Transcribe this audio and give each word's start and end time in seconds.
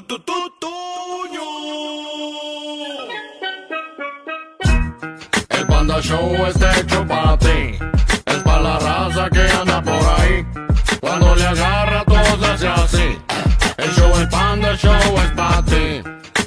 tu, 0.00 0.18
tu. 0.18 0.32
El 5.50 5.66
Panda 5.66 6.00
Show 6.00 6.46
está 6.46 6.78
hecho 6.78 7.06
para 7.06 7.36
ti. 7.36 7.78
Es 8.24 8.42
para 8.42 8.62
la 8.62 8.78
raza 8.78 9.28
que 9.28 9.40
anda 9.40 9.82
por 9.82 10.02
ahí. 10.18 10.46
Cuando 11.00 11.34
le 11.34 11.46
agarra 11.46 12.04
todo 12.06 12.56
se 12.56 12.68
hace 12.68 12.68
así. 12.68 13.18
El 13.76 13.90
show, 13.92 14.10
el 14.18 14.28
Panda 14.30 14.74
Show 14.76 15.18
es 15.24 15.30
para 15.32 15.62
ti. 15.64 16.02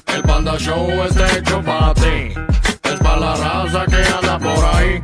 El 0.08 0.24
Panda 0.24 0.58
Show 0.58 0.90
está 1.08 1.38
hecho 1.38 1.62
para 1.62 1.94
ti. 1.94 2.34
Es 2.84 3.00
para 3.00 3.18
la 3.18 3.36
raza 3.36 3.86
que 3.86 4.04
anda 4.18 4.40
por 4.40 4.66
ahí. 4.76 5.04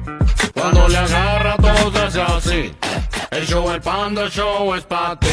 Cuando 0.54 0.88
le 0.88 0.98
agarra 0.98 1.58
todo 1.58 2.10
se 2.10 2.22
hace 2.22 2.22
así. 2.22 2.76
El 3.30 3.46
show, 3.46 3.70
el 3.70 3.82
Panda 3.82 4.28
Show 4.30 4.74
es 4.74 4.84
para 4.86 5.16
ti. 5.20 5.28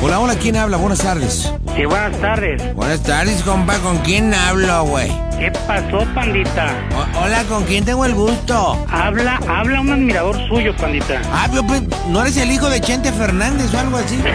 Hola, 0.00 0.20
hola, 0.20 0.34
¿quién 0.36 0.56
habla? 0.56 0.76
Buenas 0.76 1.00
tardes. 1.00 1.52
Sí, 1.76 1.84
buenas 1.84 2.16
tardes. 2.20 2.74
Buenas 2.74 3.02
tardes, 3.02 3.42
compa. 3.42 3.76
¿Con 3.78 3.98
quién 3.98 4.32
hablo, 4.32 4.84
güey? 4.84 5.08
¿Qué 5.38 5.50
pasó, 5.66 6.04
pandita? 6.14 6.72
O- 6.96 7.24
hola, 7.24 7.42
¿con 7.44 7.64
quién 7.64 7.84
tengo 7.84 8.04
el 8.04 8.14
gusto? 8.14 8.84
Habla, 8.90 9.40
habla 9.48 9.80
un 9.80 9.90
admirador 9.90 10.36
suyo, 10.48 10.74
pandita. 10.76 11.20
Ah, 11.32 11.48
yo, 11.52 11.64
pues, 11.66 11.82
¿no 12.08 12.20
eres 12.22 12.36
el 12.36 12.50
hijo 12.52 12.70
de 12.70 12.80
Chente 12.80 13.12
Fernández 13.12 13.72
o 13.74 13.78
algo 13.78 13.96
así? 13.98 14.18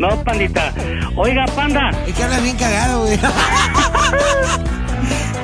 No, 0.00 0.08
pandita. 0.24 0.72
Oiga, 1.16 1.44
panda. 1.54 1.90
Es 2.06 2.14
que 2.14 2.24
hablas 2.24 2.42
bien 2.42 2.56
cagado, 2.56 3.02
güey. 3.04 3.18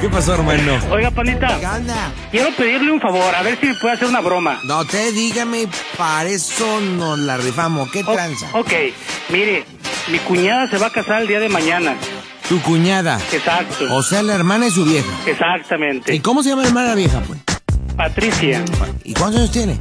¿Qué 0.05 0.11
pasó, 0.11 0.35
hermano? 0.35 0.79
Oiga, 0.91 1.11
pandita. 1.11 1.59
¿Qué 1.59 1.67
onda? 1.67 2.13
Quiero 2.31 2.51
pedirle 2.59 2.93
un 2.93 3.01
favor, 3.01 3.35
a 3.35 3.41
ver 3.43 3.59
si 3.59 3.69
me 3.69 3.75
puede 3.77 3.95
hacer 3.95 4.07
una 4.07 4.21
broma. 4.21 4.61
No 4.65 4.85
te 4.85 5.13
dígame, 5.13 5.67
para 5.97 6.29
eso 6.29 6.79
nos 6.83 7.19
la 7.21 7.39
rifamos. 7.39 7.91
¿Qué 7.91 8.03
O- 8.07 8.13
tranza? 8.13 8.51
ok, 8.53 8.71
mire, 9.31 9.65
mi 10.09 10.19
cuñada 10.19 10.69
se 10.69 10.77
va 10.77 10.89
a 10.89 10.91
casar 10.91 11.23
el 11.23 11.29
día 11.29 11.41
de 11.41 11.49
mañana. 11.49 11.95
Tu 12.51 12.61
cuñada. 12.61 13.19
Exacto. 13.33 13.87
O 13.95 14.03
sea, 14.03 14.23
la 14.23 14.35
hermana 14.35 14.67
de 14.67 14.73
su 14.73 14.85
vieja. 14.85 15.09
Exactamente. 15.25 16.15
¿Y 16.15 16.21
cómo 16.21 16.43
se 16.43 16.51
llama 16.51 16.61
la 16.65 16.69
hermana 16.69 16.95
vieja, 16.95 17.21
pues? 17.27 17.41
Patricia. 17.97 18.63
¿Y 19.05 19.15
cuántos 19.15 19.41
años 19.41 19.53
tiene? 19.53 19.79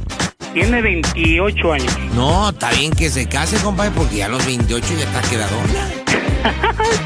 Tiene 0.54 0.80
28 0.80 1.70
años. 1.74 1.98
No, 2.14 2.48
está 2.48 2.70
bien 2.70 2.92
que 2.92 3.10
se 3.10 3.28
case, 3.28 3.58
compadre, 3.58 3.90
porque 3.94 4.16
ya 4.16 4.24
a 4.24 4.28
los 4.30 4.46
28 4.46 4.86
ya 4.98 5.04
está 5.04 5.20
quedadona. 5.28 5.90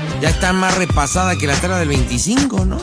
Ya 0.21 0.31
está 0.31 0.53
más 0.53 0.77
repasada 0.77 1.37
que 1.37 1.47
la 1.47 1.55
tela 1.55 1.79
del 1.79 1.89
25, 1.89 2.65
¿no? 2.65 2.77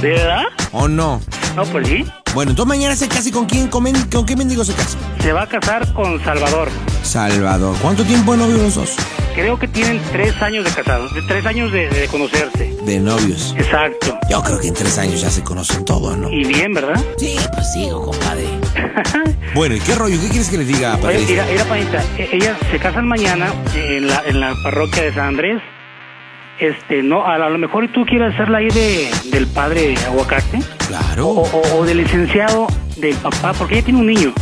¿De 0.00 0.08
verdad? 0.10 0.44
¿O 0.72 0.88
no? 0.88 1.20
No, 1.54 1.64
pues 1.66 1.86
sí. 1.86 2.06
Bueno, 2.34 2.52
entonces 2.52 2.68
mañana 2.68 2.96
se 2.96 3.08
case 3.08 3.30
con 3.30 3.44
quién, 3.44 3.68
con, 3.68 3.84
con 4.10 4.24
qué 4.24 4.36
mendigo 4.36 4.64
se 4.64 4.72
casa. 4.72 4.96
Se 5.20 5.32
va 5.32 5.42
a 5.42 5.46
casar 5.48 5.92
con 5.92 6.22
Salvador. 6.24 6.70
Salvador. 7.02 7.76
¿Cuánto 7.82 8.04
tiempo 8.04 8.32
de 8.32 8.38
novio 8.38 8.56
los 8.56 8.74
dos? 8.74 8.96
Creo 9.34 9.58
que 9.58 9.68
tienen 9.68 10.00
tres 10.12 10.40
años 10.40 10.64
de 10.64 10.70
casados, 10.70 11.14
de 11.14 11.20
tres 11.22 11.44
años 11.44 11.70
de, 11.72 11.88
de 11.90 12.08
conocerse. 12.08 12.74
De 12.84 12.98
novios. 13.00 13.54
Exacto. 13.58 14.18
Yo 14.30 14.42
creo 14.42 14.58
que 14.58 14.68
en 14.68 14.74
tres 14.74 14.96
años 14.96 15.20
ya 15.20 15.30
se 15.30 15.42
conocen 15.42 15.84
todos, 15.84 16.16
¿no? 16.16 16.30
Y 16.30 16.44
bien, 16.44 16.72
¿verdad? 16.72 16.98
Sí, 17.18 17.36
pues 17.52 17.70
sí, 17.72 17.88
compadre. 17.92 18.46
Bueno, 19.54 19.74
¿y 19.76 19.80
qué 19.80 19.94
rollo? 19.94 20.18
¿Qué 20.18 20.28
quieres 20.28 20.48
que 20.48 20.56
le 20.56 20.64
diga 20.64 20.92
a 20.92 20.96
Oye, 20.96 21.02
Patricia? 21.02 21.26
mira, 21.28 21.46
mira, 21.52 21.64
panita, 21.66 22.02
e- 22.16 22.30
ellas 22.32 22.56
se 22.70 22.78
casan 22.78 23.06
mañana 23.06 23.52
en 23.74 24.06
la, 24.06 24.22
en 24.24 24.40
la 24.40 24.54
parroquia 24.64 25.02
de 25.02 25.12
San 25.12 25.26
Andrés. 25.26 25.60
Este, 26.62 27.02
no, 27.02 27.26
a, 27.26 27.38
lo 27.48 27.58
mejor 27.58 27.88
tú 27.92 28.04
quieres 28.06 28.34
hacerla 28.34 28.58
ahí 28.58 28.68
de, 28.68 29.10
del 29.32 29.48
padre 29.48 29.96
aguacate 30.06 30.60
Claro. 30.86 31.26
o, 31.26 31.42
o- 31.42 31.78
o 31.80 31.84
del 31.84 31.98
licenciado 31.98 32.68
del 32.96 33.16
papá, 33.16 33.52
porque 33.52 33.74
ella 33.76 33.84
tiene 33.86 33.98
un 33.98 34.06
niño. 34.06 34.32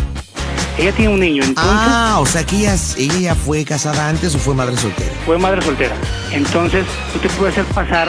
Ella 0.76 0.92
tiene 0.92 1.12
un 1.14 1.20
niño, 1.20 1.42
entonces 1.44 1.72
Ah, 1.74 2.18
o 2.20 2.26
sea 2.26 2.44
que 2.44 2.56
ella, 2.58 2.74
ella 2.98 3.18
ya 3.18 3.34
fue 3.34 3.64
casada 3.64 4.08
antes 4.08 4.34
o 4.34 4.38
fue 4.38 4.54
madre 4.54 4.76
soltera. 4.76 5.10
fue 5.24 5.38
madre 5.38 5.62
soltera. 5.62 5.94
Entonces 6.32 6.84
tú 7.12 7.18
te 7.20 7.28
puedes 7.30 7.56
hacer 7.56 7.72
pasar 7.74 8.08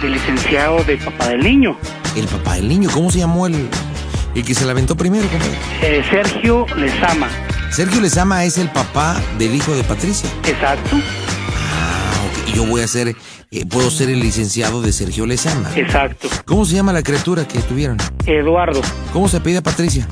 del 0.00 0.12
licenciado 0.12 0.82
del 0.84 0.98
papá 0.98 1.28
del 1.28 1.40
niño. 1.42 1.76
El 2.16 2.26
papá 2.28 2.54
del 2.54 2.66
niño, 2.68 2.88
¿cómo 2.92 3.10
se 3.10 3.18
llamó 3.18 3.46
el, 3.46 3.68
el 4.34 4.42
que 4.44 4.54
se 4.54 4.64
la 4.64 4.72
aventó 4.72 4.96
primero, 4.96 5.28
compadre? 5.28 5.54
Eh, 5.82 6.02
Sergio 6.10 6.64
Lezama. 6.76 7.28
Sergio 7.70 8.00
Lezama 8.00 8.44
es 8.44 8.58
el 8.58 8.68
papá 8.70 9.20
del 9.38 9.54
hijo 9.54 9.72
de 9.76 9.84
Patricia. 9.84 10.28
Exacto, 10.46 10.96
yo 12.52 12.64
voy 12.66 12.82
a 12.82 12.88
ser, 12.88 13.08
eh, 13.50 13.66
puedo 13.66 13.90
ser 13.90 14.10
el 14.10 14.20
licenciado 14.20 14.82
de 14.82 14.92
Sergio 14.92 15.26
Lezama. 15.26 15.70
exacto. 15.76 16.28
¿Cómo 16.44 16.64
se 16.64 16.74
llama 16.76 16.92
la 16.92 17.02
criatura 17.02 17.46
que 17.46 17.58
tuvieron? 17.60 17.96
Eduardo, 18.26 18.80
¿Cómo 19.12 19.28
se 19.28 19.40
pide 19.40 19.62
Patricia? 19.62 20.06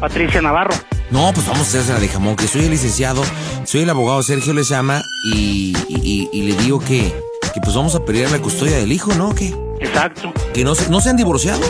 Patricia 0.00 0.42
Navarro. 0.42 0.74
No, 1.10 1.30
pues 1.32 1.46
vamos 1.46 1.60
a 1.60 1.78
hacerse 1.80 1.94
de 2.00 2.08
jamón, 2.08 2.36
que 2.36 2.48
soy 2.48 2.64
el 2.64 2.70
licenciado, 2.70 3.22
soy 3.64 3.82
el 3.82 3.90
abogado 3.90 4.22
Sergio 4.22 4.52
Lezama 4.52 5.00
y, 5.32 5.74
y, 5.88 5.96
y- 6.02 6.28
y 6.32 6.42
le 6.50 6.56
digo 6.62 6.80
que, 6.80 7.14
que 7.54 7.60
pues 7.62 7.74
vamos 7.76 7.94
a 7.94 8.04
pedir 8.04 8.28
la 8.30 8.38
custodia 8.40 8.76
del 8.76 8.90
hijo, 8.92 9.14
¿no? 9.14 9.34
¿Qué? 9.34 9.54
Exacto. 9.80 10.32
¿Que 10.52 10.64
no 10.64 10.74
se, 10.74 10.90
no 10.90 11.00
se 11.00 11.10
han 11.10 11.16
divorciado? 11.16 11.60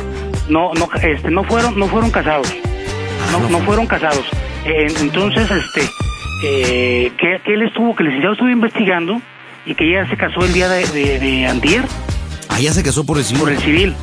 No, 0.48 0.72
no, 0.74 0.88
este, 1.02 1.30
no 1.30 1.44
fueron, 1.44 1.78
no 1.78 1.86
fueron 1.88 2.10
casados. 2.10 2.48
Ah, 3.28 3.32
No, 3.38 3.48
no 3.50 3.58
fueron 3.60 3.86
casados. 3.86 4.24
Eh, 4.64 4.86
entonces, 5.00 5.48
este, 5.50 5.88
eh, 6.44 7.12
que, 7.18 7.40
que 7.44 7.54
él 7.54 7.62
estuvo, 7.62 7.94
que 7.94 8.02
el 8.04 8.08
licenciado 8.08 8.32
estuvo 8.34 8.48
investigando 8.48 9.20
y 9.66 9.74
que 9.74 9.90
ella 9.90 10.08
se 10.08 10.16
casó 10.16 10.40
el 10.44 10.52
día 10.52 10.68
de, 10.68 10.86
de, 10.86 11.18
de 11.18 11.46
antier 11.46 11.84
Ah, 12.48 12.60
ya 12.60 12.72
se 12.72 12.82
casó 12.82 13.04
por 13.04 13.18
el 13.18 13.24
civil. 13.24 13.40
por 13.42 13.52
el 13.52 13.58
civil. 13.58 13.94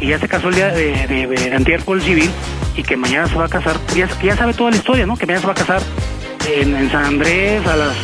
Y 0.00 0.08
ya 0.08 0.18
se 0.20 0.28
casó 0.28 0.48
el 0.50 0.54
día 0.54 0.68
de, 0.68 1.06
de, 1.08 1.26
de 1.26 1.54
antier 1.56 1.82
por 1.82 1.96
el 1.96 2.02
civil 2.04 2.30
y 2.76 2.82
que 2.82 2.96
mañana 2.96 3.26
se 3.28 3.34
va 3.34 3.46
a 3.46 3.48
casar. 3.48 3.76
Ya, 3.96 4.06
que 4.06 4.26
ya 4.26 4.36
sabe 4.36 4.52
toda 4.54 4.70
la 4.70 4.76
historia, 4.76 5.06
¿no? 5.06 5.16
Que 5.16 5.24
mañana 5.26 5.40
se 5.40 5.46
va 5.46 5.52
a 5.54 5.56
casar 5.56 5.82
en, 6.54 6.76
en 6.76 6.90
San 6.90 7.04
Andrés 7.04 7.66
a 7.66 7.74
las 7.76 7.96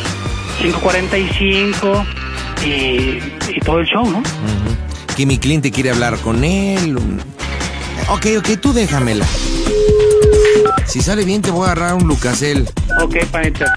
5.45 0.61 2.05
y, 2.65 2.69
y 3.55 3.59
todo 3.63 3.79
el 3.79 3.85
show, 3.85 4.09
¿no? 4.09 4.21
Que 5.15 5.25
mi 5.25 5.37
cliente 5.37 5.71
quiere 5.71 5.91
hablar 5.91 6.17
con 6.17 6.43
él. 6.43 6.97
Ok, 8.09 8.25
ok, 8.39 8.59
tú 8.59 8.73
déjamela. 8.73 9.25
Si 10.85 11.01
sale 11.01 11.23
bien 11.23 11.41
te 11.41 11.51
voy 11.51 11.67
a 11.67 11.71
agarrar 11.71 11.93
un 11.93 12.07
Lucasel. 12.07 12.67
Ok, 13.01 13.23
panita. 13.31 13.73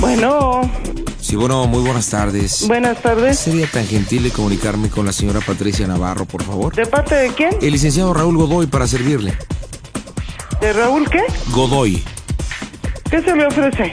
Bueno, 0.00 0.70
Sí, 1.20 1.36
bueno, 1.36 1.66
muy 1.66 1.82
buenas 1.82 2.08
tardes. 2.08 2.66
buenas 2.66 3.02
tardes. 3.02 3.38
¿Sería 3.38 3.66
tan 3.70 3.86
gentil 3.86 4.22
de 4.22 4.30
comunicarme 4.30 4.88
con 4.88 5.04
la 5.04 5.12
señora 5.12 5.40
Patricia 5.40 5.86
Navarro, 5.86 6.24
por 6.24 6.42
favor? 6.42 6.74
¿De 6.74 6.86
parte 6.86 7.14
de 7.16 7.28
quién? 7.30 7.50
El 7.60 7.72
licenciado 7.72 8.14
Raúl 8.14 8.36
Godoy 8.38 8.66
para 8.66 8.86
servirle. 8.86 9.36
¿De 10.60 10.72
Raúl 10.72 11.08
qué? 11.10 11.22
Godoy. 11.52 12.02
¿Qué 13.10 13.20
se 13.22 13.34
le 13.36 13.46
ofrece? 13.46 13.92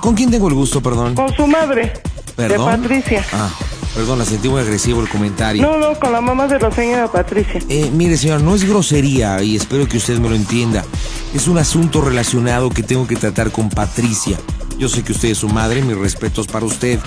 ¿Con 0.00 0.14
quién 0.14 0.30
tengo 0.30 0.48
el 0.48 0.54
gusto, 0.54 0.80
perdón? 0.82 1.14
Con 1.14 1.34
su 1.34 1.46
madre. 1.46 1.92
¿Perdón? 2.36 2.70
De 2.82 2.88
Patricia. 2.88 3.24
Ah, 3.32 3.50
perdón, 3.94 4.18
la 4.18 4.24
sentí 4.24 4.48
muy 4.48 4.60
agresivo 4.60 5.00
el 5.00 5.08
comentario. 5.08 5.62
No, 5.62 5.76
no, 5.78 5.98
con 5.98 6.12
la 6.12 6.20
mamá 6.20 6.46
de 6.48 6.58
la 6.58 6.70
señora 6.70 7.10
Patricia. 7.10 7.60
Eh, 7.68 7.90
mire, 7.92 8.16
señor, 8.16 8.42
no 8.42 8.54
es 8.54 8.64
grosería 8.68 9.42
y 9.42 9.56
espero 9.56 9.86
que 9.88 9.96
usted 9.98 10.18
me 10.18 10.28
lo 10.28 10.34
entienda. 10.34 10.84
Es 11.34 11.48
un 11.48 11.58
asunto 11.58 12.00
relacionado 12.00 12.70
que 12.70 12.82
tengo 12.82 13.06
que 13.06 13.16
tratar 13.16 13.50
con 13.50 13.68
Patricia. 13.68 14.36
Yo 14.78 14.88
sé 14.88 15.02
que 15.04 15.12
usted 15.12 15.28
es 15.30 15.38
su 15.38 15.48
madre, 15.48 15.82
mis 15.82 15.96
respetos 15.96 16.46
para 16.46 16.64
usted. 16.66 16.98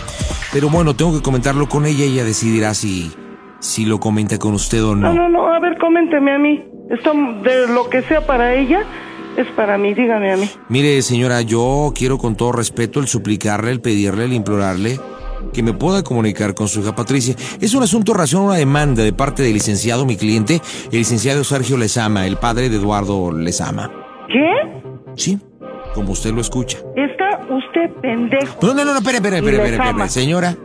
Pero 0.54 0.70
bueno, 0.70 0.96
tengo 0.96 1.14
que 1.14 1.22
comentarlo 1.22 1.68
con 1.68 1.86
ella 1.86 2.06
y 2.06 2.14
ella 2.14 2.24
decidirá 2.24 2.74
si, 2.74 3.12
si 3.60 3.86
lo 3.86 4.00
comenta 4.00 4.38
con 4.38 4.54
usted 4.54 4.84
o 4.84 4.96
No, 4.96 5.14
no. 5.14 5.28
no, 5.28 5.30
no, 5.30 5.54
a 5.54 5.60
ver, 5.60 5.78
coménteme 5.80 6.34
a 6.34 6.38
mí. 6.40 6.64
Esto 6.90 7.14
de 7.44 7.68
lo 7.68 7.90
que 7.90 8.04
sea 8.04 8.26
para 8.26 8.54
ella 8.54 8.84
es 9.38 9.48
para 9.56 9.78
mí, 9.78 9.94
dígame 9.94 10.32
a 10.32 10.38
mí. 10.38 10.50
Mire, 10.70 11.02
señora, 11.02 11.42
yo 11.42 11.92
quiero 11.96 12.18
con 12.18 12.36
todo 12.36 12.52
respeto 12.52 13.00
el 13.00 13.08
suplicarle, 13.08 13.72
el 13.72 13.82
pedirle, 13.82 14.26
el 14.26 14.34
implorarle 14.34 15.00
que 15.54 15.64
me 15.64 15.74
pueda 15.74 16.04
comunicar 16.04 16.54
con 16.54 16.68
su 16.68 16.82
hija 16.82 16.96
Patricia. 16.96 17.36
Es 17.62 17.74
un 17.74 17.84
asunto 17.84 18.14
a 18.14 18.40
una 18.40 18.56
demanda 18.56 19.04
de 19.04 19.14
parte 19.14 19.44
del 19.44 19.54
licenciado, 19.54 20.06
mi 20.06 20.18
cliente, 20.18 20.62
el 20.92 20.98
licenciado 21.00 21.44
Sergio 21.44 21.78
Lezama, 21.78 22.28
el 22.28 22.38
padre 22.38 22.70
de 22.70 22.78
Eduardo 22.78 23.32
Lezama. 23.32 23.90
¿Qué? 24.28 24.82
Sí, 25.16 25.40
como 25.94 26.12
usted 26.12 26.34
lo 26.34 26.42
escucha. 26.42 26.78
Está 26.96 27.15
usted 27.76 27.94
pendejo. 28.02 28.58
No, 28.62 28.74
no, 28.74 28.86
no, 28.86 28.98
espere, 28.98 29.18
espere, 29.18 29.38
espere, 29.38 29.76
espere, 29.76 30.10
señora. 30.10 30.56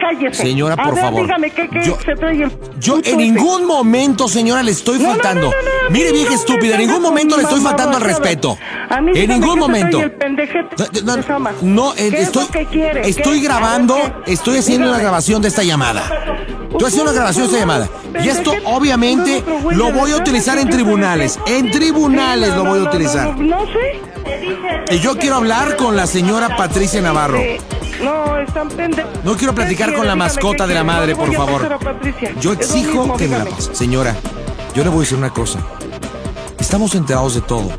Cállese. 0.00 0.42
Señora, 0.42 0.74
a 0.74 0.84
por 0.84 0.94
ver, 0.94 1.04
favor. 1.04 1.22
dígame, 1.22 1.50
¿qué, 1.50 1.68
qué 1.68 1.84
Yo- 1.84 1.98
se 2.04 2.14
trae 2.14 2.42
el... 2.42 2.50
Yo 2.78 2.96
puto 2.96 3.10
en 3.10 3.18
ningún 3.18 3.66
momento, 3.66 4.28
señora, 4.28 4.62
le 4.62 4.70
estoy 4.72 4.98
No, 4.98 5.10
faltando. 5.10 5.48
no, 5.48 5.90
Mire, 5.90 6.12
vieja 6.12 6.34
estúpida, 6.34 6.74
en 6.74 6.86
ningún 6.86 7.02
momento 7.02 7.36
le 7.36 7.42
estoy 7.44 7.60
faltando 7.60 7.96
al 7.96 8.02
respeto. 8.02 8.58
A 8.88 9.00
mí 9.00 9.12
En 9.14 9.30
ningún 9.30 9.58
momento. 9.58 10.00
el 10.00 10.12
No, 11.62 11.92
eh, 11.92 12.10
¿Qué 12.10 12.20
es 12.20 12.22
estoy, 12.24 12.44
estoy 13.04 13.40
¿Qué? 13.40 13.44
grabando, 13.44 13.96
estoy 14.26 14.58
haciendo 14.58 14.88
una 14.88 14.96
Dígame. 14.98 15.02
grabación 15.02 15.42
de 15.42 15.48
esta 15.48 15.62
llamada. 15.62 16.02
Estoy 16.74 16.88
haciendo 16.88 17.12
una 17.12 17.12
grabación 17.12 17.44
de 17.44 17.52
esta 17.52 17.60
llamada. 17.60 17.88
Y 18.20 18.28
esto, 18.28 18.52
obviamente, 18.64 19.44
lo 19.70 19.92
voy 19.92 20.10
a 20.10 20.16
utilizar 20.16 20.58
en 20.58 20.66
¿qué 20.66 20.74
tribunales. 20.74 21.38
En 21.46 21.70
tribunales 21.70 22.52
lo 22.54 22.64
voy 22.64 22.80
a 22.80 22.88
utilizar. 22.88 23.38
No, 23.38 23.64
sé. 23.66 24.00
Y 24.90 24.98
yo 24.98 25.16
quiero 25.16 25.36
hablar 25.36 25.76
con 25.76 25.96
la 25.96 26.08
señora 26.08 26.56
Patricia 26.56 27.00
Navarro. 27.00 27.38
No, 28.02 28.38
están 28.38 28.68
pendejos. 28.70 29.12
No 29.22 29.36
quiero 29.36 29.54
platicar 29.54 29.90
¿Qué 29.90 29.96
con 29.96 30.06
la 30.08 30.16
mascota 30.16 30.66
de 30.66 30.74
la 30.74 30.80
¿qué 30.80 30.86
madre, 30.86 31.14
por 31.16 31.32
favor. 31.32 31.78
Yo 32.40 32.52
exijo 32.52 33.16
que 33.16 33.28
me 33.28 33.38
la 33.38 33.44
pase. 33.44 33.72
Señora, 33.72 34.16
yo 34.74 34.82
le 34.82 34.90
voy 34.90 34.98
a 34.98 35.00
decir 35.02 35.16
una 35.16 35.30
cosa. 35.30 35.60
Estamos 36.58 36.96
enterados 36.96 37.36
de 37.36 37.40
todo. 37.42 37.70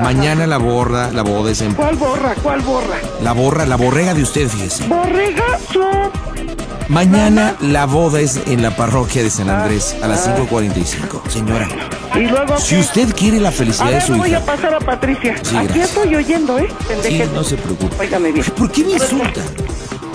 Mañana 0.00 0.48
la 0.48 0.58
borra, 0.58 1.12
la 1.12 1.22
boda 1.22 1.52
es 1.52 1.60
en... 1.60 1.74
¿Cuál 1.74 1.94
borra? 1.94 2.34
¿Cuál 2.42 2.60
borra? 2.62 2.96
La 3.22 3.32
borra, 3.32 3.66
la 3.66 3.76
borrega 3.76 4.14
de 4.14 4.22
usted, 4.22 4.48
fíjese. 4.48 4.88
¿Borregazo? 4.88 6.10
Mañana 6.92 7.56
la 7.62 7.86
boda 7.86 8.20
es 8.20 8.38
en 8.46 8.60
la 8.60 8.76
parroquia 8.76 9.22
de 9.22 9.30
San 9.30 9.48
Andrés 9.48 9.96
a 10.02 10.08
las 10.08 10.28
5.45. 10.28 11.26
Señora, 11.26 11.66
¿Y 12.14 12.26
luego 12.26 12.58
si 12.58 12.78
usted 12.78 13.14
quiere 13.16 13.40
la 13.40 13.48
A 13.48 13.52
felicidad 13.52 13.90
de 13.92 14.00
su 14.02 14.12
le 14.12 14.18
voy 14.18 14.34
a 14.34 14.36
hija... 14.36 14.44
pasar 14.44 14.74
a 14.74 14.78
Patricia. 14.78 15.34
Sí, 15.42 15.56
Aquí 15.56 15.80
estoy 15.80 16.14
oyendo, 16.14 16.58
¿eh? 16.58 16.68
Sí, 17.02 17.22
no 17.32 17.42
se 17.44 17.56
preocupe. 17.56 17.96
Óigame 17.98 18.32
bien. 18.32 18.44
¿Por 18.54 18.70
qué 18.70 18.84
me 18.84 18.92
insulta? 18.92 19.40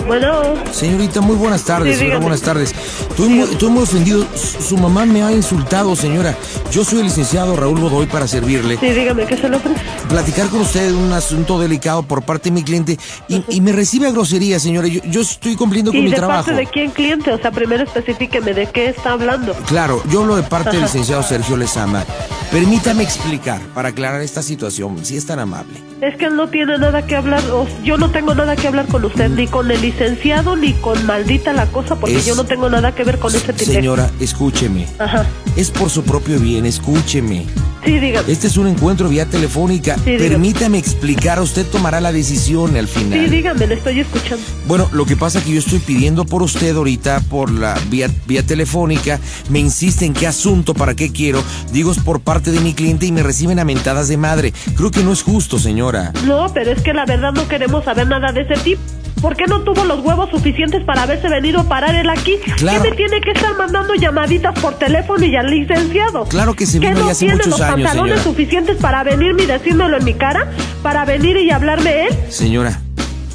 Bueno, 0.06 0.54
Señorita, 0.72 1.20
muy 1.20 1.36
buenas 1.36 1.64
tardes, 1.64 1.94
Sí, 1.96 2.00
señora, 2.00 2.18
buenas 2.20 2.40
tardes. 2.40 2.74
Estoy 3.10 3.28
muy, 3.28 3.40
estoy 3.50 3.68
muy 3.70 3.82
ofendido. 3.82 4.24
Su, 4.34 4.78
mamá 4.78 5.04
me 5.04 5.22
ha 5.22 5.32
insultado, 5.32 5.94
señora. 5.96 6.34
Yo 6.70 6.84
soy 6.84 7.00
el 7.00 7.04
licenciado 7.06 7.56
Raúl 7.56 7.78
Godoy 7.80 8.06
para 8.06 8.26
servirle. 8.26 8.78
sí, 8.78 8.90
dígame, 8.90 9.26
¿qué 9.26 9.36
se 9.36 9.48
le 9.48 9.56
ofrece? 9.56 9.80
Platicar 10.08 10.48
con 10.48 10.60
usted 10.62 10.92
un 10.94 11.12
asunto 11.12 11.58
delicado 11.60 12.02
por 12.04 12.22
parte 12.22 12.48
de 12.48 12.54
mi 12.54 12.62
cliente 12.62 12.98
y, 13.28 13.44
y 13.48 13.60
me 13.60 13.72
recibe 13.72 14.06
a 14.06 14.10
grosería, 14.10 14.58
señora. 14.58 14.88
Yo, 14.88 15.00
yo 15.04 15.20
estoy 15.20 15.56
cumpliendo 15.56 15.90
con 15.90 16.00
¿Y 16.00 16.04
mi 16.04 16.10
de 16.10 16.16
trabajo. 16.16 16.46
parte 16.46 16.58
de 16.58 16.66
quién 16.66 16.90
cliente? 16.90 17.30
O 17.32 17.38
sea, 17.38 17.50
primero 17.50 17.84
especifíqueme 17.84 18.54
de 18.54 18.66
qué 18.66 18.86
está 18.86 19.12
hablando. 19.12 19.52
Claro, 19.66 20.02
yo 20.10 20.20
hablo 20.22 20.36
de 20.36 20.42
parte 20.44 20.70
del 20.70 20.82
licenciado 20.82 21.22
Sergio 21.22 21.56
Lezama. 21.56 22.04
Permítame 22.50 23.02
explicar 23.02 23.60
para 23.74 23.90
aclarar 23.90 24.22
esta 24.22 24.42
situación, 24.42 25.04
si 25.04 25.18
es 25.18 25.26
tan 25.26 25.38
amable. 25.38 25.74
Es 26.00 26.16
que 26.16 26.26
él 26.26 26.36
no 26.36 26.48
tiene 26.48 26.78
nada 26.78 27.04
que 27.06 27.14
hablar, 27.16 27.42
o 27.52 27.66
yo 27.84 27.98
no 27.98 28.10
tengo 28.10 28.34
nada 28.34 28.56
que 28.56 28.68
hablar 28.68 28.86
con 28.86 29.04
usted, 29.04 29.28
ni 29.28 29.46
con 29.48 29.70
el 29.70 29.84
licenciado, 29.92 30.54
ni 30.56 30.74
con 30.74 31.04
maldita 31.06 31.52
la 31.52 31.66
cosa, 31.66 31.96
porque 31.96 32.16
Es- 32.16 32.26
yo 32.26 32.34
no 32.34 32.44
tengo 32.44 32.68
nada 32.68 32.94
que 32.94 33.04
ver 33.04 33.18
con 33.18 33.34
ese 33.34 33.46
pendejo. 33.52 33.72
Señora, 33.72 34.10
escúcheme. 34.20 34.86
Ajá. 34.98 35.26
Es 35.56 35.70
por 35.70 35.88
su 35.90 36.02
propio 36.02 36.38
bien, 36.38 36.66
escúcheme. 36.66 37.46
Sí, 37.84 37.98
dígame. 37.98 38.30
Este 38.30 38.48
es 38.48 38.56
un 38.56 38.66
encuentro 38.66 39.08
vía 39.08 39.24
telefónica. 39.26 39.94
Sí. 40.04 40.16
Permítame 40.18 40.78
explicar, 40.78 41.40
usted 41.40 41.64
tomará 41.66 42.00
la 42.00 42.12
decisión 42.12 42.76
al 42.76 42.86
final. 42.88 43.18
Sí, 43.24 43.30
dígame, 43.30 43.66
le 43.66 43.74
estoy 43.74 44.00
escuchando. 44.00 44.42
Bueno, 44.66 44.88
lo 44.92 45.06
que 45.06 45.16
pasa 45.16 45.38
es 45.38 45.44
que 45.44 45.52
yo 45.52 45.58
estoy 45.60 45.78
pidiendo 45.78 46.24
por 46.26 46.42
usted 46.42 46.76
ahorita 46.76 47.20
por 47.30 47.50
la 47.50 47.78
vía, 47.88 48.10
vía 48.26 48.42
telefónica, 48.44 49.18
me 49.48 49.60
insiste 49.60 50.04
en 50.04 50.12
qué 50.12 50.26
asunto, 50.26 50.74
para 50.74 50.94
qué 50.94 51.10
quiero, 51.12 51.42
digo 51.72 51.92
es 51.92 51.98
por 51.98 52.20
parte 52.20 52.50
de 52.50 52.60
mi 52.60 52.74
cliente 52.74 53.06
y 53.06 53.12
me 53.12 53.22
reciben 53.22 53.58
a 53.58 53.64
mentadas 53.64 54.08
de 54.08 54.16
madre. 54.16 54.52
Creo 54.76 54.90
que 54.90 55.02
no 55.02 55.12
es 55.12 55.22
justo, 55.22 55.58
señora. 55.58 56.12
No, 56.26 56.52
pero 56.52 56.72
es 56.72 56.82
que 56.82 56.92
la 56.92 57.06
verdad 57.06 57.32
no 57.32 57.48
queremos 57.48 57.84
saber 57.84 58.06
nada 58.08 58.32
de 58.32 58.42
ese 58.42 58.54
tipo. 58.62 58.82
¿Por 59.20 59.36
qué 59.36 59.46
no 59.46 59.60
tuvo 59.62 59.84
los 59.84 60.00
huevos 60.04 60.30
suficientes 60.30 60.84
para 60.84 61.02
haberse 61.02 61.28
venido 61.28 61.60
a 61.60 61.64
parar 61.64 61.94
él 61.94 62.08
aquí? 62.08 62.36
Claro. 62.56 62.82
¿Qué 62.82 62.90
me 62.90 62.96
tiene 62.96 63.20
que 63.20 63.32
estar 63.32 63.56
mandando 63.56 63.94
llamaditas 63.94 64.58
por 64.60 64.74
teléfono 64.78 65.24
y 65.24 65.34
al 65.36 65.50
licenciado? 65.50 66.24
Claro 66.26 66.54
que 66.54 66.66
se 66.66 66.78
¿Qué 66.78 66.88
vino 66.88 67.00
no 67.00 67.06
ya 67.06 67.12
hace 67.12 67.20
tiene 67.26 67.34
muchos 67.36 67.50
los 67.50 67.60
años, 67.60 67.74
pantalones 67.74 68.18
señora. 68.18 68.22
suficientes 68.22 68.76
para 68.76 69.02
venirme 69.02 69.42
y 69.42 69.46
decírmelo 69.46 69.96
en 69.96 70.04
mi 70.04 70.14
cara? 70.14 70.50
¿Para 70.82 71.04
venir 71.04 71.36
y 71.36 71.50
hablarme 71.50 72.06
él? 72.06 72.16
Señora, 72.28 72.80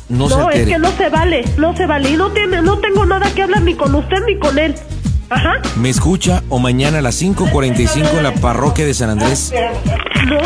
no, 0.10 0.30
se 0.30 0.36
No, 0.38 0.50
es 0.52 0.68
que 0.68 0.78
no 0.80 0.92
se 0.92 1.10
vale, 1.10 1.44
no 1.58 1.76
se 1.76 1.86
vale. 1.86 2.12
Y 2.12 2.18
no, 2.18 2.32
tiene, 2.32 2.62
no 2.62 2.78
tengo 2.80 3.06
nada 3.06 3.30
que 3.34 3.44
hablar 3.44 3.62
ni 3.64 3.74
con 3.76 3.94
usted 3.96 4.24
ni 4.26 4.38
con 4.40 4.58
él. 4.58 4.76
Ajá. 5.30 5.54
¿Me 5.78 5.90
escucha 5.90 6.44
o 6.50 6.60
mañana 6.60 7.00
a 7.00 7.02
las 7.02 7.22
5.45 7.22 8.18
en 8.18 8.24
la 8.24 8.34
parroquia 8.36 8.86
de 8.86 8.94
San 8.94 9.10
Andrés? 9.10 9.52
No, 10.28 10.40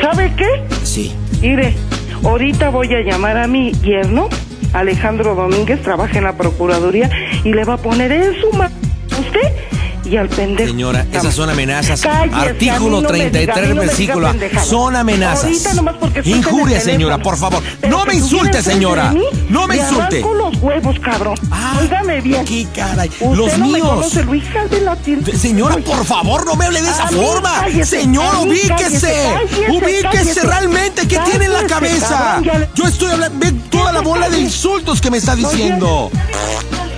¿sabe 0.00 0.32
qué? 0.36 0.46
Sí. 0.82 1.12
Mire, 1.42 1.76
ahorita 2.24 2.70
voy 2.70 2.92
a 2.94 3.00
llamar 3.02 3.36
a 3.36 3.46
mi 3.46 3.72
yerno, 3.82 4.28
Alejandro 4.72 5.34
Domínguez, 5.34 5.82
trabaja 5.82 6.18
en 6.18 6.24
la 6.24 6.36
Procuraduría, 6.36 7.10
y 7.44 7.52
le 7.52 7.64
va 7.64 7.74
a 7.74 7.78
poner 7.78 8.12
en 8.12 8.40
su 8.40 8.52
mano 8.52 8.74
usted 9.18 9.69
y 10.10 10.16
al 10.16 10.28
pendejo. 10.28 10.68
Señora, 10.70 11.06
esas 11.12 11.34
son 11.34 11.50
amenazas. 11.50 12.00
Cállese, 12.00 12.36
Artículo 12.70 13.00
no 13.00 13.08
me 13.08 13.08
33, 13.08 13.40
diga, 13.40 13.54
a 13.54 13.56
mí 13.60 13.68
no 13.68 13.74
me 13.74 13.94
diga 13.94 14.14
versículo. 14.16 14.64
Son 14.64 14.96
amenazas. 14.96 15.44
Ahorita 15.44 15.74
nomás 15.74 15.94
porque 16.00 16.22
Injuria, 16.24 16.80
señora, 16.80 17.18
por 17.18 17.36
favor. 17.36 17.62
Pero 17.80 17.96
No 17.98 18.04
me 18.06 18.14
insulte, 18.14 18.62
señora. 18.62 19.10
mí, 19.12 19.22
No 19.48 19.66
me 19.66 19.76
insulte. 19.76 20.18
arranco 20.18 20.34
los 20.34 20.56
huevos, 20.58 20.98
cabrón. 21.00 21.34
Ah, 21.50 21.78
Óigame 21.80 22.20
bien. 22.20 22.44
¿Qué 22.44 22.66
caray? 22.74 23.08
Usted 23.08 23.36
Los 23.36 23.58
no 23.58 23.66
me 23.66 23.72
míos. 23.74 23.88
conoce, 23.88 24.22
Luis, 24.24 24.44
de. 24.44 25.38
Señora, 25.38 25.76
por 25.76 26.04
favor, 26.04 26.44
no 26.44 26.56
me 26.56 26.66
hable 26.66 26.82
de 26.82 26.90
esa 26.90 27.06
mí, 27.10 27.16
forma. 27.20 27.60
cállese, 27.60 28.00
Señor, 28.00 28.46
mí, 28.46 28.50
ubíquese. 28.50 29.14
cállese, 29.32 29.70
ubíquese 29.70 30.42
realmente. 30.42 31.06
¿Qué 31.06 31.18
tiene 31.20 31.44
en 31.46 31.52
la 31.52 31.62
cabeza? 31.66 32.08
cabrón, 32.08 32.44
ya 32.44 32.58
le- 32.58 32.68
Yo 32.74 32.84
estoy 32.84 33.10
hablando. 33.12 33.38
Ve 33.38 33.52
toda 33.70 33.92
la 33.92 34.00
bola 34.00 34.28
de 34.28 34.40
insultos 34.40 35.00
que 35.00 35.10
me 35.10 35.18
está 35.18 35.36
diciendo. 35.36 36.10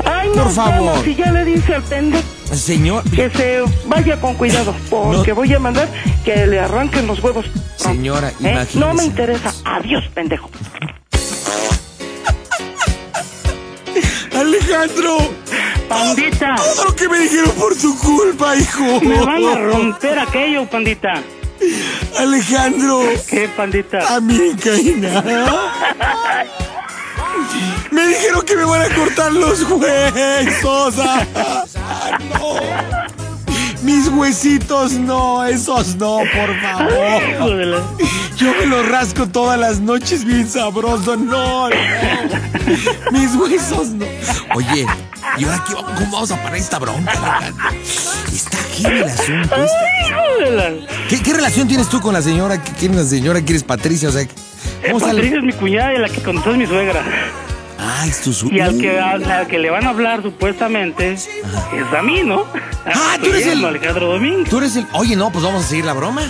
Ay, 0.05 0.31
Por 0.35 0.51
favor. 0.51 1.05
Si 1.05 1.15
ya 1.15 1.31
le 1.31 1.45
dice 1.45 1.75
al 1.75 1.83
pendejo 1.83 2.25
Señor. 2.55 3.03
que 3.11 3.31
se 3.31 3.63
vaya 3.87 4.21
con 4.21 4.35
cuidado, 4.35 4.75
porque 4.91 5.31
No. 5.31 5.37
voy 5.37 5.53
a 5.55 5.59
mandar 5.59 5.89
que 6.25 6.47
le 6.47 6.61
arranquen 6.61 7.07
los 7.07 7.23
huevos. 7.23 7.47
Señora, 7.77 8.29
¿Eh? 8.29 8.35
imagínese. 8.41 8.79
No 8.79 8.95
me 8.95 9.05
interesa. 9.05 9.53
Adiós, 9.65 10.05
pendejo. 10.15 10.51
Alejandro. 14.39 15.19
Pandita, 15.89 16.55
Todo 16.57 16.85
lo 16.87 16.97
que 16.97 17.09
me 17.09 17.19
dijeron 17.21 17.51
por 17.53 17.77
tu 17.77 17.97
culpa, 17.99 18.57
hijo. 18.57 19.01
me 19.03 19.21
van 19.25 19.45
a 19.45 19.55
romper 19.57 20.19
aquello, 20.19 20.67
pandita. 20.67 21.23
Alejandro. 22.19 23.01
¿Qué, 23.29 23.49
pandita? 23.57 24.17
A 24.17 24.21
mí 24.21 24.39
nada. 24.99 25.47
Me 27.91 28.07
dijeron 28.09 28.43
que 28.47 28.57
me 28.57 28.65
van 28.65 28.91
a 28.91 28.95
cortar 28.95 29.33
los 29.33 29.63
huesos. 29.63 30.95
No. 32.21 32.57
Mis 33.83 34.07
huesitos 34.09 34.93
no, 34.93 35.45
esos 35.45 35.97
no, 35.97 36.19
por 36.19 36.61
favor. 36.61 37.83
Yo 38.37 38.53
me 38.61 38.67
los 38.67 38.89
rasco 38.89 39.27
todas 39.29 39.59
las 39.59 39.81
noches 39.81 40.25
bien 40.25 40.49
sabroso. 40.49 41.17
No, 41.17 41.69
no. 41.69 41.75
Mis 43.11 43.35
huesos 43.35 43.89
no. 43.89 44.05
Oye, 44.55 44.87
¿y 45.39 45.45
ahora 45.45 45.65
qué, 45.67 45.75
vamos- 45.75 45.91
cómo 45.99 46.11
vamos 46.13 46.31
a 46.31 46.37
parar 46.43 46.57
esta 46.57 46.79
bronca? 46.79 47.13
Está 48.33 48.59
aquí 48.59 48.87
el 48.87 49.03
asunto. 49.05 49.55
este. 49.57 50.87
¿Qué, 51.09 51.23
qué 51.23 51.33
relación 51.35 51.67
tienes 51.69 51.89
tú 51.89 52.01
con 52.01 52.15
la 52.15 52.23
señora? 52.23 52.61
¿Quién 52.79 52.93
es 52.93 52.99
la 52.99 53.05
señora? 53.05 53.41
¿Quién 53.43 53.57
es 53.57 53.65
Patricia? 53.65 54.09
O 54.09 54.13
sea, 54.13 54.27
¿cómo 54.87 54.99
está 54.99 55.11
el- 55.11 55.17
Patricia 55.17 55.39
es 55.39 55.45
mi 55.45 55.53
cuñada 55.53 55.95
y 55.95 55.99
la 55.99 56.09
que 56.09 56.23
contó 56.23 56.53
es 56.53 56.59
mi 56.59 56.67
suegra. 56.67 57.03
Ah, 57.85 58.07
es 58.07 58.21
tu 58.23 58.33
su... 58.33 58.49
Y 58.49 58.61
al 58.61 58.79
que, 58.79 59.01
al 59.01 59.47
que 59.49 59.59
le 59.59 59.69
van 59.71 59.85
a 59.87 59.91
hablar 59.91 60.23
supuestamente 60.23 61.13
es 61.13 61.29
a 61.97 62.03
mí, 62.03 62.23
¿no? 62.23 62.45
Ah, 62.87 63.17
tú 63.21 63.27
eres 63.27 63.47
el- 63.49 63.65
Alejandro 63.65 64.07
Domínguez. 64.13 64.49
Tú 64.49 64.59
eres 64.59 64.77
el... 64.77 64.87
Oye, 64.93 65.17
no, 65.17 65.31
pues 65.33 65.45
vamos 65.45 65.65
a 65.65 65.67
seguir 65.67 65.85
la 65.85 65.93
broma. 65.93 66.23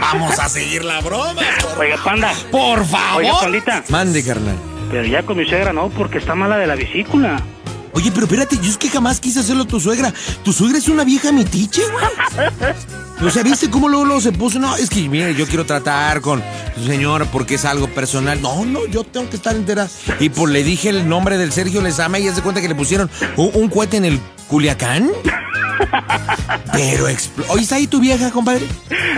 Vamos 0.00 0.36
a 0.38 0.48
seguir 0.48 0.84
la 0.84 1.00
broma. 1.00 1.40
Oiga, 1.78 1.96
panda. 2.02 2.32
Por 2.50 2.84
favor. 2.84 3.22
Oiga, 3.22 3.38
pandita. 3.40 3.84
Mande, 3.88 4.24
carnal. 4.24 4.56
Pero 4.90 5.04
ya 5.06 5.22
con 5.22 5.36
mi 5.36 5.46
suegra 5.46 5.72
no, 5.72 5.88
porque 5.90 6.18
está 6.18 6.34
mala 6.34 6.58
de 6.58 6.66
la 6.66 6.74
vesícula. 6.74 7.40
Oye, 7.92 8.10
pero 8.12 8.26
espérate, 8.26 8.56
yo 8.56 8.70
es 8.70 8.78
que 8.78 8.88
jamás 8.88 9.20
quise 9.20 9.40
hacerlo 9.40 9.64
tu 9.66 9.78
suegra. 9.80 10.12
Tu 10.44 10.52
suegra 10.52 10.78
es 10.78 10.88
una 10.88 11.04
vieja 11.04 11.30
mitiche, 11.32 11.82
güey. 11.90 12.50
O 13.22 13.28
sea, 13.28 13.42
¿viste 13.42 13.68
cómo 13.68 13.88
luego, 13.88 14.06
luego 14.06 14.20
se 14.20 14.32
puso? 14.32 14.58
No, 14.58 14.74
es 14.76 14.88
que, 14.88 15.06
mire, 15.08 15.34
yo 15.34 15.46
quiero 15.46 15.66
tratar 15.66 16.22
con 16.22 16.42
su 16.74 16.86
señora 16.86 17.26
porque 17.26 17.56
es 17.56 17.64
algo 17.66 17.86
personal. 17.88 18.40
No, 18.40 18.64
no, 18.64 18.86
yo 18.86 19.04
tengo 19.04 19.28
que 19.28 19.36
estar 19.36 19.54
entera. 19.54 19.88
Y 20.20 20.30
pues 20.30 20.50
le 20.52 20.64
dije 20.64 20.88
el 20.88 21.06
nombre 21.08 21.36
del 21.36 21.52
Sergio 21.52 21.82
Lezama 21.82 22.18
y 22.18 22.24
ya 22.24 22.34
se 22.34 22.40
cuenta 22.40 22.62
que 22.62 22.68
le 22.68 22.74
pusieron 22.74 23.10
un, 23.36 23.50
un 23.54 23.68
cohete 23.68 23.98
en 23.98 24.06
el 24.06 24.20
Culiacán. 24.48 25.10
Pero, 26.72 27.04
oye, 27.48 27.62
¿está 27.62 27.76
ahí 27.76 27.86
tu 27.86 28.00
vieja, 28.00 28.30
compadre? 28.30 28.66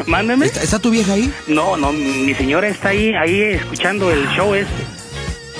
Mándeme. 0.06 0.46
¿Está, 0.46 0.62
está 0.62 0.78
tu 0.78 0.90
vieja 0.90 1.12
ahí? 1.12 1.32
No, 1.46 1.76
no, 1.76 1.92
mi 1.92 2.34
señora 2.34 2.68
está 2.68 2.88
ahí, 2.90 3.14
ahí 3.14 3.40
escuchando 3.40 4.10
el 4.10 4.28
show 4.30 4.54
este. 4.54 4.84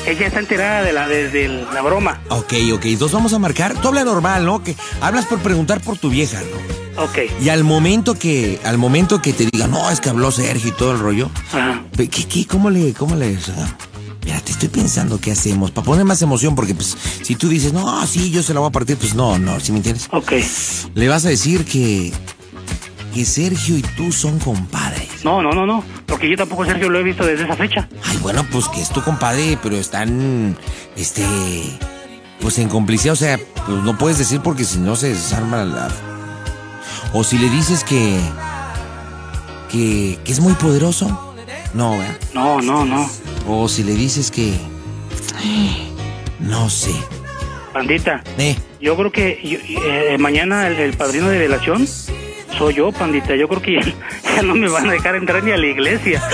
Ella 0.04 0.26
está 0.26 0.40
enterada 0.40 0.82
de 0.82 0.92
la, 0.92 1.06
de, 1.06 1.28
de 1.28 1.48
la 1.72 1.80
broma. 1.80 2.20
Ok, 2.28 2.54
ok, 2.74 2.86
entonces 2.86 3.14
vamos 3.14 3.32
a 3.34 3.38
marcar. 3.38 3.74
Tú 3.80 3.88
habla 3.88 4.02
normal, 4.04 4.44
¿no? 4.44 4.64
Que 4.64 4.74
hablas 5.00 5.26
por 5.26 5.38
preguntar 5.38 5.80
por 5.80 5.96
tu 5.96 6.10
vieja, 6.10 6.40
¿no? 6.40 6.81
Ok. 6.96 7.18
Y 7.40 7.48
al 7.48 7.64
momento 7.64 8.14
que, 8.14 8.60
al 8.64 8.78
momento 8.78 9.22
que 9.22 9.32
te 9.32 9.46
diga, 9.46 9.66
no, 9.66 9.90
es 9.90 10.00
que 10.00 10.10
habló 10.10 10.30
Sergio 10.30 10.70
y 10.70 10.72
todo 10.72 10.92
el 10.92 10.98
rollo, 10.98 11.30
Ajá. 11.48 11.82
¿qué, 11.96 12.08
qué, 12.08 12.46
cómo 12.46 12.70
le, 12.70 12.92
cómo 12.92 13.14
le, 13.16 13.38
mira, 14.24 14.40
te 14.40 14.52
estoy 14.52 14.68
pensando 14.68 15.20
qué 15.20 15.32
hacemos, 15.32 15.70
para 15.70 15.84
poner 15.84 16.04
más 16.04 16.20
emoción, 16.22 16.54
porque 16.54 16.74
pues, 16.74 16.96
si 17.22 17.34
tú 17.34 17.48
dices, 17.48 17.72
no, 17.72 18.06
sí, 18.06 18.30
yo 18.30 18.42
se 18.42 18.54
la 18.54 18.60
voy 18.60 18.68
a 18.68 18.72
partir, 18.72 18.96
pues 18.96 19.14
no, 19.14 19.38
no, 19.38 19.58
¿sí 19.60 19.72
me 19.72 19.78
entiendes? 19.78 20.08
Ok. 20.10 20.32
Le 20.94 21.08
vas 21.08 21.24
a 21.24 21.28
decir 21.28 21.64
que, 21.64 22.12
que 23.14 23.24
Sergio 23.24 23.76
y 23.76 23.82
tú 23.82 24.12
son 24.12 24.38
compadres. 24.38 25.08
No, 25.24 25.42
no, 25.42 25.52
no, 25.52 25.66
no. 25.66 25.84
Porque 26.06 26.28
yo 26.28 26.36
tampoco, 26.36 26.64
Sergio, 26.64 26.88
lo 26.88 26.98
he 26.98 27.02
visto 27.02 27.24
desde 27.24 27.44
esa 27.44 27.56
fecha. 27.56 27.88
Ay, 28.04 28.18
bueno, 28.18 28.46
pues 28.50 28.68
que 28.68 28.80
es 28.80 28.90
tu 28.90 29.02
compadre, 29.02 29.58
pero 29.62 29.76
están, 29.76 30.56
este, 30.96 31.24
pues 32.40 32.58
en 32.58 32.68
complicidad, 32.68 33.14
o 33.14 33.16
sea, 33.16 33.38
pues 33.66 33.82
no 33.82 33.96
puedes 33.96 34.18
decir 34.18 34.40
porque 34.40 34.64
si 34.64 34.78
no 34.78 34.94
se 34.96 35.08
desarma 35.08 35.64
la... 35.64 35.88
O 37.14 37.24
si 37.24 37.38
le 37.38 37.48
dices 37.50 37.84
que, 37.84 38.18
que, 39.70 40.18
que 40.24 40.32
es 40.32 40.40
muy 40.40 40.54
poderoso, 40.54 41.34
no, 41.74 41.98
¿verdad? 41.98 42.16
No, 42.32 42.60
no, 42.62 42.84
no. 42.84 43.08
O 43.46 43.68
si 43.68 43.82
le 43.82 43.92
dices 43.94 44.30
que, 44.30 44.54
no 46.40 46.70
sé, 46.70 46.92
Pandita, 47.72 48.22
eh, 48.38 48.56
yo 48.80 48.96
creo 48.96 49.10
que 49.12 49.38
yo- 49.42 49.58
eh, 49.82 50.16
mañana 50.18 50.66
el, 50.68 50.74
el 50.78 50.92
padrino 50.94 51.28
de 51.28 51.38
velación 51.38 51.86
soy 52.58 52.74
yo, 52.74 52.92
pandita. 52.92 53.34
Yo 53.34 53.48
creo 53.48 53.62
que 53.62 53.94
Ya 54.36 54.42
no 54.42 54.54
me 54.54 54.68
van 54.68 54.88
a 54.88 54.92
dejar 54.92 55.14
entrar 55.16 55.42
ni 55.42 55.52
a 55.52 55.56
la 55.56 55.66
iglesia. 55.66 56.22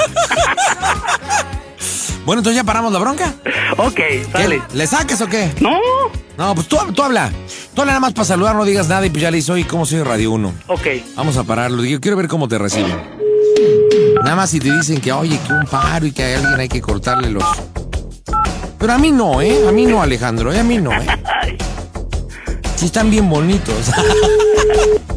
Bueno, 2.25 2.41
entonces 2.41 2.57
ya 2.57 2.65
paramos 2.65 2.93
la 2.93 2.99
bronca. 2.99 3.33
Ok, 3.79 3.95
¿Qué, 3.95 4.27
sale. 4.31 4.63
¿Le 4.75 4.87
saques 4.87 5.19
o 5.23 5.29
qué? 5.29 5.51
No. 5.61 5.81
No, 6.39 6.55
pues 6.55 6.69
tú, 6.69 6.77
tú 6.95 7.03
habla. 7.03 7.31
Tú 7.75 7.81
habla 7.81 7.93
nada 7.95 8.01
más 8.01 8.13
para 8.13 8.25
saludar, 8.25 8.55
no 8.55 8.65
digas 8.65 8.89
nada 8.89 9.05
y 9.05 9.11
pues 9.11 9.23
ya 9.23 9.31
le 9.31 9.39
hice 9.39 9.51
hoy 9.53 9.65
cómo 9.65 9.85
soy 9.85 10.03
Radio 10.03 10.31
1. 10.33 10.55
Ok. 10.69 10.87
Vamos 11.17 11.37
a 11.37 11.43
pararlo. 11.45 11.85
Yo 11.85 12.01
quiero 12.01 12.17
ver 12.17 12.29
cómo 12.29 12.47
te 12.49 12.59
reciben. 12.59 12.97
Nada 14.23 14.37
más 14.37 14.51
si 14.51 14.61
te 14.61 14.71
dicen 14.73 15.01
que, 15.01 15.13
oye, 15.13 15.39
que 15.47 15.53
un 15.53 15.65
paro 15.67 16.07
y 16.07 16.13
que 16.13 16.23
a 16.23 16.39
alguien 16.39 16.61
hay 16.61 16.69
que 16.69 16.81
cortarle 16.81 17.31
los... 17.31 17.43
Pero 18.79 18.93
a 18.93 18.99
mí 18.99 19.11
no, 19.11 19.43
¿eh? 19.43 19.67
A 19.69 19.73
mí 19.73 19.85
no, 19.87 20.01
Alejandro, 20.01 20.53
¿eh? 20.53 20.61
A 20.61 20.65
mí 20.65 20.79
no, 20.79 20.93
¿eh? 20.93 21.07
Sí 22.77 22.87
están 22.87 23.11
bien 23.11 23.29
bonitos. 23.29 23.91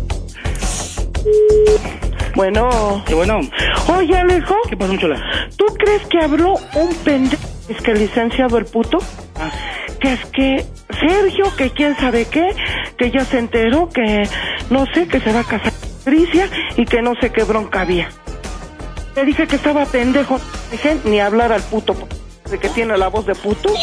Bueno. 2.34 3.04
Y 3.08 3.14
bueno, 3.14 3.42
Oye, 3.88 4.18
Alejo, 4.18 4.56
¿qué 4.70 4.76
pasó, 4.78 4.96
chula? 4.98 5.22
¿tú 5.58 5.66
crees 5.78 6.02
que 6.08 6.18
habló 6.20 6.56
un 6.76 6.96
pendejo? 7.04 7.44
Es 7.70 7.80
que 7.84 7.94
licenciado 7.94 8.58
el 8.58 8.66
puto. 8.66 8.98
Ah, 9.40 9.52
Que 10.00 10.14
es 10.14 10.26
que 10.28 10.66
Sergio, 11.02 11.56
que 11.58 11.72
quién 11.72 11.98
sabe 11.98 12.26
qué, 12.26 12.56
que 12.98 13.12
ya 13.12 13.26
se 13.26 13.40
enteró 13.40 13.90
que 13.90 14.28
no 14.70 14.86
sé, 14.94 15.08
que 15.08 15.20
se 15.20 15.34
va 15.34 15.42
a 15.42 15.44
casar 15.44 15.72
con 15.74 15.90
Patricia 15.90 16.50
y 16.78 16.86
que 16.86 17.02
no 17.02 17.16
sé 17.16 17.32
qué 17.32 17.44
bronca 17.44 17.82
había. 17.82 18.10
Le 19.16 19.26
dije 19.26 19.48
que 19.48 19.58
estaba 19.58 19.86
pendejo, 19.86 20.38
no 20.38 20.44
dejé 20.72 20.98
ni 21.04 21.20
hablar 21.20 21.52
al 21.52 21.62
puto, 21.62 21.96
de 22.50 22.58
que 22.58 22.70
tiene 22.70 22.98
la 22.98 23.10
voz 23.10 23.26
de 23.26 23.36
puto, 23.36 23.74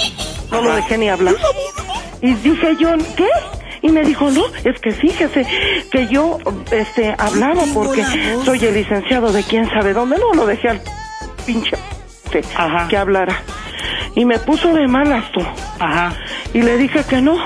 no 0.50 0.62
lo 0.62 0.74
dejé 0.74 0.96
ni 0.96 1.10
hablar. 1.10 1.34
Y 2.22 2.34
dije 2.34 2.76
yo, 2.80 2.90
¿qué? 3.16 3.28
Y 3.82 3.90
me 3.90 4.02
dijo, 4.02 4.30
no, 4.30 4.44
es 4.64 4.80
que 4.80 4.90
fíjese 4.92 5.46
que 5.90 6.08
yo 6.08 6.38
este 6.72 7.14
hablaba 7.16 7.62
porque 7.74 8.04
soy 8.44 8.64
el 8.64 8.74
licenciado 8.74 9.30
de 9.32 9.42
quién 9.44 9.68
sabe 9.70 9.92
dónde. 9.92 10.18
No, 10.18 10.34
lo 10.34 10.46
dejé 10.46 10.68
al 10.70 10.80
pinche 11.46 11.76
este, 12.24 12.42
que 12.88 12.96
hablara. 12.96 13.42
Y 14.14 14.24
me 14.24 14.38
puso 14.38 14.74
de 14.74 14.88
malas 14.88 15.30
tú. 15.32 15.40
Ajá. 15.78 16.16
Y 16.54 16.62
le 16.62 16.76
dije 16.76 17.04
que 17.08 17.20
no, 17.20 17.36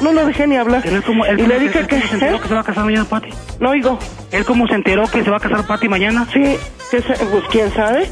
no 0.00 0.12
lo 0.12 0.26
dejé 0.26 0.46
ni 0.46 0.56
hablar. 0.56 0.80
Pero 0.84 0.96
él 0.96 1.02
como, 1.02 1.24
él 1.26 1.38
y 1.38 1.42
como 1.42 1.48
le 1.54 1.60
dije 1.60 1.78
él 1.80 1.86
que, 1.86 2.00
se 2.00 2.14
enteró 2.14 2.36
¿eh? 2.36 2.40
que 2.40 2.48
se 2.48 2.54
va 2.54 2.60
a 2.60 2.64
casar 2.64 2.84
mañana, 2.84 3.04
Pati. 3.04 3.28
No 3.60 3.70
oigo. 3.70 3.98
Él 4.30 4.44
como 4.44 4.66
se 4.66 4.74
enteró 4.74 5.06
que 5.08 5.22
se 5.24 5.30
va 5.30 5.36
a 5.38 5.40
casar 5.40 5.66
Pati 5.66 5.88
mañana. 5.88 6.26
Sí, 6.32 6.56
que 6.90 7.02
se- 7.02 7.24
pues 7.26 7.44
quién 7.50 7.72
sabe. 7.74 8.08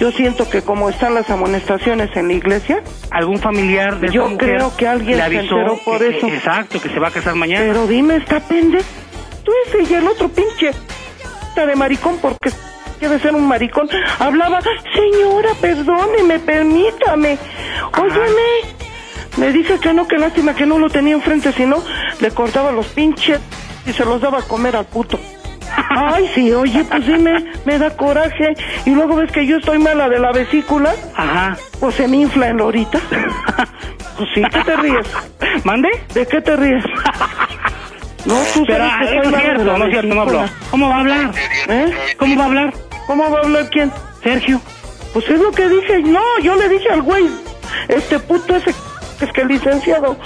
Yo 0.00 0.12
siento 0.12 0.48
que 0.48 0.62
como 0.62 0.90
están 0.90 1.14
las 1.14 1.28
amonestaciones 1.28 2.14
en 2.16 2.28
la 2.28 2.34
iglesia, 2.34 2.82
Algún 3.10 3.38
familiar 3.40 3.98
de 3.98 4.10
Yo 4.10 4.28
mujer 4.28 4.56
creo 4.56 4.76
que 4.76 4.86
alguien 4.86 5.18
le 5.18 5.28
se 5.28 5.38
enteró 5.40 5.76
por 5.84 5.98
que- 5.98 6.18
eso. 6.18 6.26
exacto, 6.28 6.80
que 6.80 6.88
se 6.88 6.98
va 7.00 7.08
a 7.08 7.10
casar 7.10 7.34
mañana. 7.34 7.64
pero 7.66 7.86
dime, 7.86 8.16
está 8.16 8.38
pende. 8.40 8.78
Tú 9.44 9.52
ese 9.66 9.90
y 9.90 9.94
el 9.96 10.06
otro 10.06 10.28
pinche 10.28 10.70
está 11.48 11.66
de 11.66 11.74
maricón 11.74 12.18
porque 12.20 12.50
debe 13.00 13.18
ser 13.18 13.34
un 13.34 13.48
maricón. 13.48 13.88
Hablaba, 14.18 14.60
señora, 14.94 15.48
perdóneme, 15.60 16.38
permítame. 16.40 17.38
Óyeme. 17.98 18.77
Le 19.38 19.52
dije 19.52 19.78
que 19.78 19.92
no, 19.92 20.06
que 20.06 20.18
lástima 20.18 20.54
que 20.54 20.66
no 20.66 20.78
lo 20.78 20.90
tenía 20.90 21.14
enfrente, 21.14 21.52
si 21.52 21.64
no, 21.64 21.82
le 22.20 22.30
cortaba 22.30 22.72
los 22.72 22.86
pinches 22.86 23.40
y 23.86 23.92
se 23.92 24.04
los 24.04 24.20
daba 24.20 24.40
a 24.40 24.42
comer 24.42 24.76
al 24.76 24.86
puto. 24.86 25.18
Ay, 25.90 26.28
sí, 26.34 26.52
oye, 26.52 26.84
pues 26.84 27.06
dime, 27.06 27.44
me 27.64 27.78
da 27.78 27.96
coraje. 27.96 28.54
Y 28.84 28.90
luego 28.90 29.16
ves 29.16 29.30
que 29.30 29.46
yo 29.46 29.58
estoy 29.58 29.78
mala 29.78 30.08
de 30.08 30.18
la 30.18 30.32
vesícula, 30.32 30.94
Ajá. 31.14 31.56
pues 31.78 31.94
se 31.94 32.08
me 32.08 32.18
infla 32.18 32.48
en 32.48 32.58
la 32.58 32.64
horita. 32.64 32.98
Pues 34.18 34.30
sí, 34.34 34.42
¿qué 34.50 34.64
te 34.64 34.76
ríes? 34.76 35.06
¿Mande? 35.62 35.88
¿De 36.12 36.26
qué 36.26 36.40
te 36.40 36.56
ríes? 36.56 36.82
No, 38.24 38.34
tú 38.52 38.64
Pero 38.66 38.78
sabes 38.84 39.10
ah, 39.10 39.30
no 39.30 39.36
es 39.36 39.42
cierto, 39.42 39.78
no 39.78 39.84
es 39.84 39.90
cierto, 39.90 40.14
no 40.14 40.20
habló. 40.22 40.44
¿Cómo 40.72 40.88
va 40.88 40.96
a 40.96 40.98
hablar? 40.98 41.30
¿Eh? 41.68 41.94
¿Cómo 42.18 42.36
va 42.36 42.42
a 42.42 42.46
hablar? 42.46 42.74
¿Cómo 43.06 43.30
va 43.30 43.38
a 43.38 43.42
hablar 43.42 43.70
quién? 43.70 43.92
Sergio. 44.24 44.60
Pues 45.12 45.30
es 45.30 45.38
lo 45.38 45.52
que 45.52 45.68
dije. 45.68 46.02
No, 46.02 46.20
yo 46.42 46.56
le 46.56 46.68
dije 46.68 46.88
al 46.90 47.02
güey, 47.02 47.28
este 47.86 48.18
puto 48.18 48.56
ese, 48.56 48.74
es 49.20 49.32
que 49.32 49.40
el 49.42 49.48
licenciado, 49.48 50.16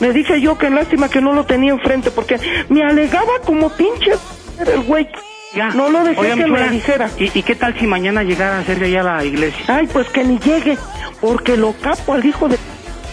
le 0.00 0.12
dije 0.12 0.40
yo 0.40 0.58
que 0.58 0.70
lástima 0.70 1.08
que 1.08 1.20
no 1.20 1.32
lo 1.32 1.44
tenía 1.44 1.72
enfrente 1.72 2.10
porque 2.10 2.38
me 2.68 2.82
alegaba 2.82 3.32
como 3.44 3.70
pinche 3.70 4.12
el 4.58 4.80
güey. 4.82 5.08
Ya. 5.54 5.68
No 5.68 5.88
lo 5.88 6.02
dejé 6.02 6.20
Oiga, 6.20 6.34
que 6.34 6.46
me 6.46 6.68
dijera. 6.68 7.10
¿Y, 7.16 7.38
¿Y 7.38 7.42
qué 7.44 7.54
tal 7.54 7.78
si 7.78 7.86
mañana 7.86 8.24
llegara 8.24 8.64
Sergio 8.64 8.86
allá 8.86 9.00
a 9.00 9.16
la 9.18 9.24
iglesia? 9.24 9.64
Ay, 9.68 9.86
pues 9.86 10.08
que 10.08 10.24
ni 10.24 10.38
llegue, 10.40 10.76
porque 11.20 11.56
lo 11.56 11.72
capo 11.74 12.14
al 12.14 12.24
hijo 12.26 12.48
de... 12.48 12.58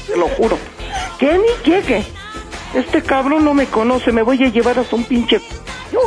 Te 0.08 0.18
lo 0.18 0.28
juro. 0.28 0.58
Que 1.20 1.38
ni 1.38 1.72
llegue. 1.72 2.04
Este 2.74 3.04
cabrón 3.04 3.46
no 3.46 3.54
me 3.54 3.68
conoce, 3.68 4.12
me 4.12 4.24
voy 4.24 4.44
a 4.44 4.48
llevar 4.48 4.80
hasta 4.80 4.96
un 4.96 5.04
pinche... 5.04 5.40
yo, 5.92 6.00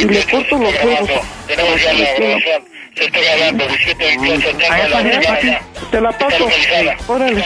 y 0.00 0.04
le 0.06 0.24
corto 0.24 0.58
los 0.58 0.74
huevos. 0.82 1.10
Tenemos 1.46 1.82
ya 1.82 1.92
la 1.92 2.12
grabación. 2.14 2.64
Se 2.96 3.04
está 3.04 3.18
grabando, 3.20 3.68
17 3.68 4.18
28 4.18 4.58
A 4.70 4.76
ver, 4.76 4.90
Pati, 4.90 5.10
tengo 5.10 5.26
Pati. 5.26 5.46
la 5.46 5.90
Te 5.90 6.00
la 6.00 6.12
paso. 6.12 6.48
Órale. 7.08 7.44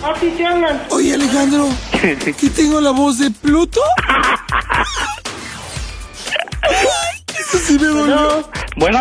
Papi, 0.00 0.26
te 0.30 0.44
hablan. 0.46 0.82
Oye, 0.90 1.14
Alejandro, 1.14 1.68
¿qué 2.00 2.50
tengo 2.50 2.80
la 2.80 2.90
voz 2.90 3.18
de 3.18 3.30
Pluto? 3.30 3.80
Eso 7.38 7.58
sí 7.58 7.78
me 7.78 7.86
dolió. 7.86 8.14
No. 8.14 8.50
Bueno, 8.76 8.98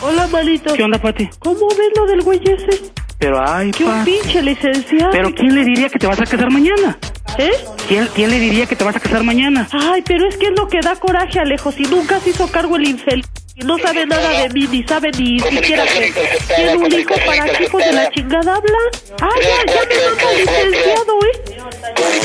Hola, 0.00 0.26
malito. 0.28 0.74
¿qué 0.74 0.82
onda, 0.82 0.98
Pati? 1.00 1.28
¿Cómo 1.38 1.68
ves 1.68 1.90
lo 1.96 2.06
del 2.06 2.22
güey 2.22 2.40
ese? 2.44 2.92
Pero, 3.18 3.40
ay, 3.46 3.70
Que 3.70 3.84
un 3.84 4.04
pinche 4.04 4.42
licenciado. 4.42 5.12
Pero, 5.12 5.32
¿quién 5.34 5.54
le 5.54 5.64
diría 5.64 5.88
que 5.88 5.98
te 5.98 6.06
vas 6.06 6.20
a 6.20 6.24
casar 6.26 6.50
mañana? 6.50 6.98
¿Eh? 7.38 7.50
¿Quién, 7.88 8.08
quién 8.14 8.30
le 8.30 8.38
diría 8.40 8.66
que 8.66 8.74
te 8.74 8.84
vas 8.84 8.96
a 8.96 9.00
casar 9.00 9.22
mañana? 9.22 9.68
Ay, 9.72 10.02
pero 10.04 10.28
es 10.28 10.36
que 10.36 10.46
es 10.46 10.52
lo 10.58 10.66
que 10.68 10.80
da 10.80 10.96
coraje, 10.96 11.38
Alejo. 11.38 11.70
Si 11.72 11.84
nunca 11.84 12.18
se 12.20 12.30
hizo 12.30 12.48
cargo 12.48 12.76
el 12.76 12.88
infeliz 12.88 13.26
no 13.56 13.78
sabe 13.78 14.06
nada 14.06 14.30
de 14.42 14.48
mí, 14.50 14.66
ni 14.66 14.82
sabe 14.84 15.10
ni 15.18 15.38
siquiera 15.40 15.84
que 15.86 16.12
tiene 16.54 16.76
un 16.76 16.92
hijo 16.92 17.14
para 17.26 17.44
qué 17.44 17.68
de 17.68 17.92
la 17.92 18.10
chingada 18.10 18.56
habla. 18.56 18.78
Ah, 19.20 19.28
ya, 19.40 19.74
ya 19.74 19.80
me 19.86 19.94
manda 20.06 20.32
licenciado, 20.32 21.18
¿eh? 21.26 22.21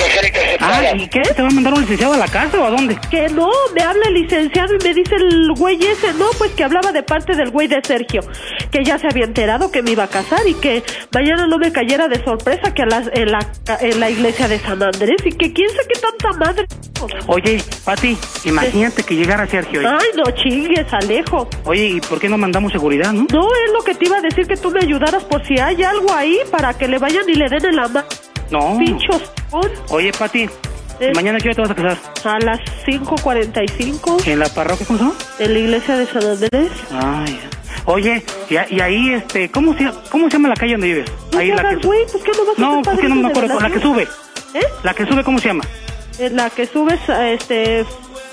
¿Y 0.96 1.08
qué? 1.08 1.22
¿Te 1.22 1.41
va 1.41 1.48
a 1.48 1.51
mandar 1.51 1.74
un 1.74 1.82
licenciado 1.82 2.13
a 2.13 2.17
la 2.17 2.27
casa 2.27 2.60
o 2.60 2.63
a 2.63 2.70
dónde? 2.70 2.98
Que 3.10 3.29
no, 3.29 3.50
me 3.75 3.82
habla 3.82 4.03
el 4.08 4.13
licenciado 4.15 4.74
y 4.75 4.84
me 4.84 4.94
dice 4.94 5.15
el 5.15 5.51
güey 5.58 5.77
ese, 5.84 6.13
no, 6.13 6.27
pues 6.38 6.51
que 6.51 6.63
hablaba 6.63 6.91
de 6.91 7.03
parte 7.03 7.36
del 7.36 7.50
güey 7.51 7.67
de 7.67 7.79
Sergio, 7.84 8.22
que 8.72 8.84
ya 8.84 8.98
se 8.98 9.08
había 9.08 9.25
enterado 9.25 9.72
que 9.72 9.82
me 9.82 9.91
iba 9.91 10.03
a 10.03 10.08
casar 10.08 10.48
y 10.48 10.53
que 10.56 10.84
mañana 11.13 11.48
no 11.48 11.58
me 11.58 11.72
cayera 11.72 12.08
de 12.08 12.24
sorpresa 12.24 12.74
que 12.74 12.84
a 12.84 12.86
las- 12.86 13.10
en, 13.13 13.32
la, 13.32 13.39
en 13.82 14.00
la 14.00 14.10
iglesia 14.10 14.48
de 14.48 14.60
San 14.60 14.82
Andrés 14.82 15.17
y 15.25 15.32
que 15.32 15.53
quién 15.53 15.70
sabe 15.70 15.88
qué 15.94 16.00
tanta 16.00 16.38
madre. 16.38 16.65
Oye, 17.27 17.62
Pati, 17.86 18.17
imagínate 18.46 19.03
que 19.03 19.15
llegara 19.15 19.46
Sergio. 19.48 19.82
y- 19.82 19.86
Ay, 19.86 20.08
no 20.15 20.24
chingues, 20.32 20.91
Alejo. 20.94 21.48
Oye, 21.65 21.86
¿y 21.88 22.01
por 22.01 22.20
qué 22.20 22.27
no 22.29 22.38
mandamos 22.38 22.72
seguridad, 22.72 23.13
no? 23.13 23.27
No, 23.32 23.48
es 23.65 23.72
lo 23.74 23.84
que 23.84 23.94
te 23.96 24.06
iba 24.06 24.17
a 24.17 24.22
decir 24.22 24.48
que 24.48 24.58
tú 24.58 24.72
me 24.72 24.79
ayudaras 24.79 25.24
por 25.25 25.46
si 25.46 25.60
hay 25.60 25.84
algo 25.84 26.12
ahí 26.13 26.39
para 26.51 26.74
que 26.74 26.88
le 26.88 26.98
vayan 26.98 27.27
y 27.29 27.34
le 27.36 27.50
den 27.50 27.65
en 27.65 27.75
la 27.75 27.88
mano. 27.88 28.08
No. 28.50 28.77
Pinchos. 28.79 29.22
Oye, 29.89 30.12
Pati, 30.17 30.48
Eh. 31.00 31.12
¿mañana 31.16 31.38
qué 31.39 31.50
hora 31.50 31.56
te 31.56 31.62
vas 31.62 31.72
a 31.72 31.75
casar? 31.75 31.98
A 32.36 32.39
las 32.46 32.60
5.45 32.88 34.25
¿En 34.27 34.39
la 34.39 34.50
parroquia, 34.50 34.86
cómo 34.88 34.98
se 35.00 35.06
llama? 35.06 35.16
en 35.39 35.54
la 35.54 35.60
iglesia 35.60 35.98
de 35.98 36.06
San 36.08 36.24
Andrés. 36.24 36.72
Ay. 36.92 37.39
Oye, 37.86 38.24
y, 38.50 38.56
a- 38.58 38.68
y 38.70 38.82
ahí, 38.82 39.13
este, 39.13 39.50
¿cómo 39.51 39.74
se, 39.77 39.89
¿cómo 40.10 40.25
se 40.27 40.34
llama 40.34 40.50
la 40.50 40.56
calle 40.56 40.74
donde 40.74 40.88
vives? 40.88 41.12
No 41.32 41.39
Ahí 41.39 41.50
la 41.50 41.62
hagas, 41.62 41.77
que 41.77 41.88
güey, 41.88 42.00
pues 42.12 42.24
que 42.24 42.32
no 42.32 42.46
vas 42.46 42.58
a 42.58 42.62
No, 42.62 42.82
pues 42.82 43.00
que 43.00 43.08
no 43.10 43.16
me 43.16 43.22
padrino 43.22 43.22
de 43.22 43.30
acuerdo. 43.54 43.60
La 43.62 43.70
que 43.74 43.80
sube. 43.80 44.04
¿Eh? 44.54 44.63
La 44.84 44.94
que 44.94 45.06
sube, 45.06 45.24
¿cómo 45.24 45.39
se 45.39 45.48
llama? 45.48 45.63
En 46.20 46.36
la 46.36 46.50
que 46.50 46.66
subes 46.66 47.10
a 47.10 47.30
este 47.30 47.86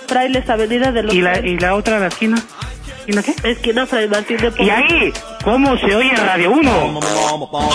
Frailes 0.09 0.49
Avenida 0.49 0.91
de 0.91 1.03
los 1.03 1.15
¿Y 1.15 1.21
la, 1.21 1.39
y 1.39 1.59
la 1.59 1.75
otra, 1.75 1.99
la 2.01 2.07
esquina? 2.09 2.43
¿Esquina 3.07 3.23
qué? 3.23 3.35
esquina 3.51 3.87
Fray 3.87 4.09
Martín 4.09 4.39
de 4.39 4.49
Y 4.49 4.51
Porres. 4.51 4.71
ahí, 4.71 5.13
¿cómo 5.45 5.77
se 5.77 5.95
oye 5.95 6.11
Radio 6.17 6.51
1? 6.53 7.01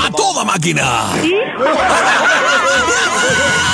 ¡A 0.06 0.10
toda 0.12 0.44
máquina! 0.44 0.84
¡Hijo! 1.24 1.64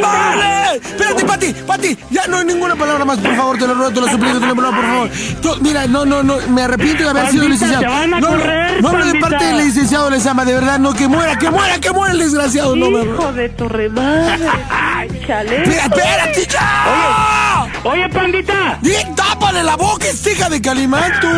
¡Vale! 0.00 0.76
Espérate, 0.76 1.24
Pati, 1.24 1.52
Pati, 1.66 1.98
ya 2.10 2.26
no 2.26 2.38
hay 2.38 2.44
ninguna 2.46 2.74
palabra 2.74 3.04
más, 3.04 3.18
por 3.18 3.34
favor, 3.36 3.58
te 3.58 3.66
lo 3.66 3.74
ruego, 3.74 3.92
te 3.92 4.00
lo 4.00 4.08
suplico, 4.08 4.40
te 4.40 4.46
lo 4.46 4.54
ruego, 4.54 4.72
por 4.74 4.84
favor. 4.84 5.10
Tú- 5.40 5.56
mira, 5.60 5.86
no, 5.86 6.04
no, 6.04 6.22
no, 6.22 6.36
me 6.48 6.62
arrepiento 6.62 7.04
de 7.04 7.10
haber 7.10 7.28
sido 7.30 7.44
Pandita, 7.44 7.66
licenciado. 7.66 7.80
te 7.82 7.88
van 8.00 8.14
a 8.14 8.20
no, 8.20 8.30
no, 8.30 8.36
correr, 8.38 8.82
no 8.82 8.88
hablo 8.88 9.04
de 9.04 9.12
pandita. 9.12 9.28
parte 9.30 9.44
del 9.46 9.58
licenciado 9.58 10.10
Lezama, 10.10 10.44
de 10.44 10.54
verdad, 10.54 10.78
no, 10.78 10.92
que 10.94 11.06
muera, 11.08 11.38
que 11.38 11.50
muera, 11.50 11.78
que 11.80 11.90
muera 11.92 12.12
el 12.12 12.18
desgraciado, 12.18 12.74
no, 12.76 12.90
me... 12.90 13.04
Hijo 13.04 13.32
de 13.32 13.48
tu 13.50 13.68
remadre. 13.68 14.46
Chalejo. 15.26 15.62
Espera, 15.62 15.84
espérate, 15.84 16.46
ya. 16.46 17.66
Oye, 17.84 18.08
pandita. 18.08 18.78
Bien, 18.80 19.14
tápale 19.14 19.62
la 19.62 19.76
boca, 19.76 20.06
hija 20.10 20.48
de 20.48 20.60
Calimán, 20.60 21.12
tú. 21.20 21.28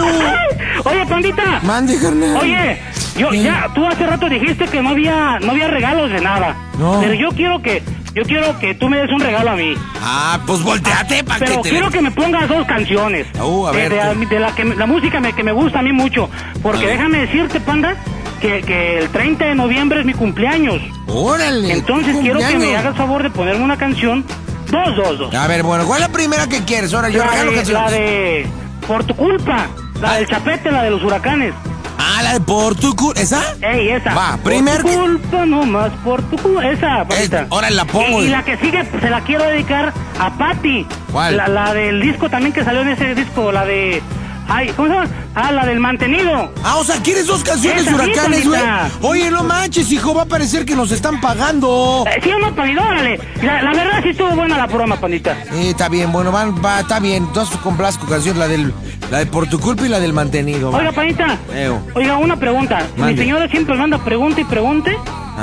Oye, 0.85 1.07
pandita. 1.07 1.61
Mande, 1.63 1.99
carnal. 1.99 2.37
Oye, 2.37 2.79
yo 3.17 3.31
¿Qué? 3.31 3.43
ya, 3.43 3.69
tú 3.75 3.87
hace 3.87 4.07
rato 4.07 4.29
dijiste 4.29 4.67
que 4.67 4.83
no 4.83 4.91
había, 4.91 5.39
no 5.41 5.53
había 5.53 5.69
regalos 5.69 6.11
de 6.11 6.21
nada. 6.21 6.55
No. 6.79 7.01
Pero 7.01 7.15
yo 7.15 7.31
quiero 7.31 7.61
que, 7.63 7.83
yo 8.15 8.23
quiero 8.25 8.59
que 8.59 8.75
tú 8.75 8.89
me 8.89 8.99
des 8.99 9.11
un 9.11 9.21
regalo 9.21 9.51
a 9.51 9.57
mí. 9.57 9.75
Ah, 10.03 10.39
pues 10.47 10.63
volteate 10.63 11.25
para 11.25 11.39
que 11.41 11.45
Pero 11.47 11.63
te... 11.63 11.71
quiero 11.71 11.91
que 11.91 12.01
me 12.03 12.11
pongas 12.11 12.49
dos 12.49 12.67
canciones. 12.67 13.27
Uh, 13.41 13.67
a 13.67 13.73
de, 13.73 13.89
ver, 13.89 13.93
de- 13.93 14.25
tú. 14.27 14.29
de 14.29 14.41
la 14.41 14.55
que 14.55 14.65
la 14.65 14.87
música 14.87 15.21
me- 15.21 15.33
que 15.33 15.43
me 15.43 15.53
gusta 15.53 15.79
a 15.81 15.83
mí 15.83 15.93
mucho. 15.93 16.29
Porque 16.63 16.87
déjame 16.87 17.19
decirte, 17.19 17.61
panda, 17.61 17.95
que, 18.41 18.61
que 18.63 18.99
el 18.99 19.09
30 19.09 19.47
de 19.47 19.55
noviembre 19.55 20.01
es 20.01 20.07
mi 20.07 20.13
cumpleaños. 20.15 20.81
Órale. 21.09 21.73
Entonces 21.73 22.13
tu 22.15 22.21
quiero 22.21 22.39
que 22.39 22.45
me 22.47 22.51
cumpleaños. 22.53 22.81
hagas 22.81 22.97
favor 22.97 23.23
de 23.23 23.31
ponerme 23.31 23.65
una 23.65 23.77
canción 23.79 24.25
Dos, 24.71 24.97
dos, 24.97 25.19
dos. 25.19 25.35
A 25.35 25.47
ver, 25.47 25.63
bueno, 25.63 25.87
¿cuál 25.87 26.03
es 26.03 26.09
la 26.09 26.13
primera 26.13 26.49
que 26.49 26.65
quieres? 26.65 26.93
Ahora 26.93 27.09
yo 27.09 27.21
La 27.21 27.31
regalo 27.31 27.51
de, 27.53 27.57
canciones. 27.59 27.83
la 27.85 27.91
de 27.97 28.47
Por 28.87 29.05
tu 29.05 29.15
culpa. 29.15 29.69
La 30.01 30.15
del 30.17 30.27
chapete, 30.27 30.71
la 30.71 30.83
de 30.83 30.91
los 30.91 31.03
huracanes. 31.03 31.55
Ah, 31.99 32.23
la 32.23 32.35
de 32.35 32.41
por 32.41 32.75
tu 32.77 32.95
cul- 32.95 33.17
¿Esa? 33.17 33.43
Ey, 33.63 33.89
esa. 33.91 34.15
Va, 34.15 34.37
primer 34.43 34.83
Por 34.83 34.91
tu 34.93 34.99
culpa, 35.01 35.47
no 35.47 35.65
más 35.65 35.91
por 36.05 36.23
tu 36.23 36.37
culpa. 36.37 36.67
Esa, 36.69 37.05
Patita. 37.07 37.43
Es- 37.43 37.47
ahora 37.51 37.71
la 37.71 37.85
pongo. 37.85 38.23
Y, 38.23 38.27
y 38.27 38.29
la 38.29 38.45
que 38.45 38.57
sigue 38.59 38.85
se 39.01 39.11
la 39.11 39.21
quiero 39.23 39.45
dedicar 39.45 39.93
a 40.21 40.31
Patty. 40.39 40.87
¿Cuál? 41.11 41.37
La, 41.37 41.49
la 41.49 41.73
del 41.75 42.01
disco 42.01 42.29
también 42.29 42.53
que 42.53 42.65
salió 42.65 42.83
en 42.83 42.89
ese 42.89 43.15
disco, 43.15 43.51
la 43.53 43.65
de... 43.65 44.03
Ay, 44.49 44.69
¿cómo 44.77 44.89
se 44.89 44.95
llama? 44.95 45.09
Ah, 45.35 45.53
la 45.53 45.67
del 45.67 45.81
mantenido. 45.81 46.53
Ah, 46.63 46.77
o 46.77 46.85
sea, 46.85 46.97
¿quieres 47.03 47.27
dos 47.27 47.43
canciones 47.43 47.87
Esa 47.87 47.95
huracanes, 47.95 48.47
güey? 48.47 48.61
Oye, 49.03 49.31
no 49.31 49.43
manches, 49.45 49.91
hijo, 49.93 50.15
va 50.15 50.23
a 50.23 50.27
parecer 50.27 50.65
que 50.65 50.77
nos 50.77 50.93
están 50.93 51.21
pagando. 51.21 52.05
Eh, 52.07 52.21
sí 52.23 52.31
no, 52.41 52.55
Pandita, 52.55 52.83
órale. 52.83 53.21
La, 53.43 53.63
la 53.63 53.73
verdad 53.73 54.01
sí 54.03 54.11
estuvo 54.11 54.31
buena 54.31 54.57
la 54.57 54.67
broma, 54.67 54.97
Pandita. 54.97 55.37
Eh, 55.53 55.71
está 55.71 55.89
bien, 55.89 56.13
bueno, 56.13 56.31
van, 56.33 56.55
va, 56.65 56.81
está 56.81 57.01
bien. 57.01 57.25
Entonces 57.25 57.57
complazco 57.59 58.07
canción, 58.07 58.39
la 58.39 58.49
del, 58.49 58.73
la 59.11 59.19
de 59.19 59.27
por 59.27 59.49
tu 59.49 59.59
culpa 59.59 59.85
y 59.85 59.89
la 59.89 60.01
del 60.01 60.13
mantenido. 60.13 60.71
va. 60.71 60.79
Oiga, 60.79 60.93
Panita. 60.93 61.39
Eo. 61.55 61.83
Oiga, 61.95 62.17
una 62.17 62.37
pregunta. 62.37 62.87
Mande. 62.97 63.13
Mi 63.15 63.19
señora 63.19 63.49
siempre 63.49 63.77
me 63.77 63.83
anda 63.85 63.99
pregunte 63.99 64.43
y 64.43 64.45
pregunte. 64.45 64.97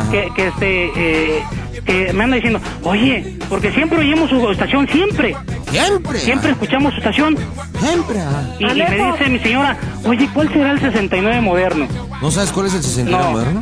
Que, 0.09 0.27
que 0.35 0.47
este, 0.47 0.91
eh, 0.95 1.43
que 1.85 2.13
me 2.13 2.23
anda 2.23 2.35
diciendo, 2.37 2.59
oye, 2.83 3.37
porque 3.47 3.71
siempre 3.73 3.99
oímos 3.99 4.27
su 4.27 4.49
estación, 4.49 4.87
siempre. 4.87 5.35
Siempre. 5.73 6.19
Siempre 6.19 6.51
escuchamos 6.51 6.93
su 6.93 6.99
estación. 6.99 7.35
Siempre. 7.79 8.19
Y, 8.59 8.63
y 8.63 8.67
me 8.75 9.11
dice 9.11 9.29
mi 9.29 9.39
señora, 9.39 9.77
oye, 10.05 10.29
¿cuál 10.33 10.51
será 10.53 10.71
el 10.71 10.79
69 10.79 11.41
moderno? 11.41 11.87
¿No 12.21 12.31
sabes 12.31 12.51
cuál 12.51 12.67
es 12.67 12.73
el 12.75 12.83
69 12.83 13.23
No. 13.25 13.31
moderno? 13.31 13.61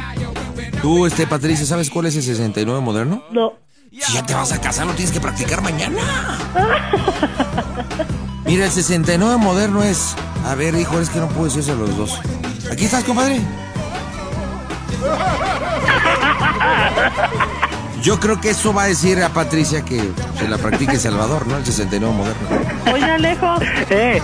Tú, 0.81 1.05
este, 1.05 1.25
Patricia, 1.27 1.65
¿sabes 1.65 1.89
cuál 1.89 2.07
es 2.07 2.15
el 2.15 2.23
69 2.23 2.81
moderno? 2.81 3.23
No. 3.31 3.53
Si 3.91 4.13
ya 4.13 4.25
te 4.25 4.33
vas 4.33 4.51
a 4.51 4.59
casar, 4.61 4.87
lo 4.87 4.93
tienes 4.93 5.11
que 5.13 5.19
practicar 5.21 5.61
mañana. 5.61 5.95
Mira, 8.45 8.65
el 8.65 8.71
69 8.71 9.37
moderno 9.37 9.83
es. 9.83 10.15
A 10.45 10.55
ver, 10.55 10.73
hijo, 10.75 10.99
es 10.99 11.09
que 11.09 11.19
no 11.19 11.27
puedo 11.27 11.45
decirse 11.45 11.75
los 11.75 11.95
dos. 11.95 12.19
¿Aquí 12.71 12.85
estás, 12.85 13.03
compadre? 13.03 13.39
Yo 18.01 18.19
creo 18.19 18.39
que 18.41 18.49
eso 18.49 18.73
va 18.73 18.83
a 18.83 18.87
decir 18.87 19.21
a 19.23 19.29
Patricia 19.29 19.83
que 19.85 20.01
se 20.37 20.47
la 20.47 20.57
practique 20.57 20.97
Salvador, 20.97 21.47
¿no? 21.47 21.57
El 21.57 21.65
69 21.65 22.13
moderno. 22.15 22.47
Oye, 22.91 23.03
Alejo, 23.05 23.55
Eh, 23.91 24.19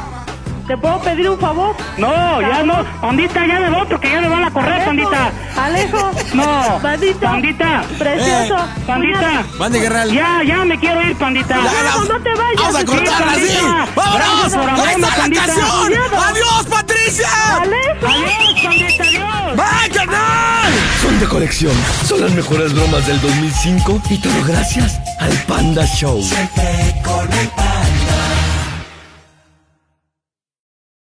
¿te 0.65 0.77
puedo 0.77 0.99
pedir 1.01 1.29
un 1.29 1.39
favor? 1.39 1.75
no, 1.97 2.41
ya 2.41 2.63
no. 2.63 2.83
Pandita, 3.01 3.45
ya 3.45 3.59
del 3.61 3.75
otro, 3.75 3.99
que 3.99 4.09
ya 4.11 4.19
le 4.21 4.29
van 4.29 4.43
a 4.45 4.51
correr, 4.51 4.83
Pandita. 4.83 5.31
Alejo. 5.55 6.11
No. 6.33 6.79
Bandito. 6.79 7.19
Pandita. 7.19 7.83
Precioso. 7.99 8.55
Eh, 8.57 8.83
Pandita. 8.87 9.43
Mande, 9.59 9.79
Guerral. 9.79 10.11
Ya, 10.11 10.41
ya 10.43 10.65
me 10.65 10.79
quiero 10.79 11.01
ir, 11.03 11.15
Pandita. 11.15 11.55
Alejo, 11.55 12.03
no 12.05 12.19
te 12.23 12.29
vayas. 12.33 12.57
Vamos 12.61 12.75
a 12.75 12.85
cortarla 12.85 13.31
así. 13.31 13.57
Pandita. 13.57 13.87
¡Vámonos! 13.95 14.79
¡Ahí 14.87 14.95
está 14.95 15.07
la 15.09 15.15
Pandita. 15.15 15.45
canción! 15.45 15.93
¡Adiós, 16.27 16.65
Patricia! 16.69 17.27
Alejo. 17.61 18.07
Adiós, 18.07 18.63
Pandita, 18.63 19.03
adiós. 19.03 19.55
¡Bye, 19.55 19.89
carnal! 19.93 20.56
Son 21.07 21.25
colección. 21.29 21.71
Son 22.05 22.19
las 22.19 22.31
mejores 22.33 22.73
bromas 22.73 23.07
del 23.07 23.19
2005 23.21 24.01
y 24.09 24.17
todo 24.17 24.33
gracias 24.45 24.99
al 25.19 25.31
Panda 25.47 25.85
Show. 25.85 26.21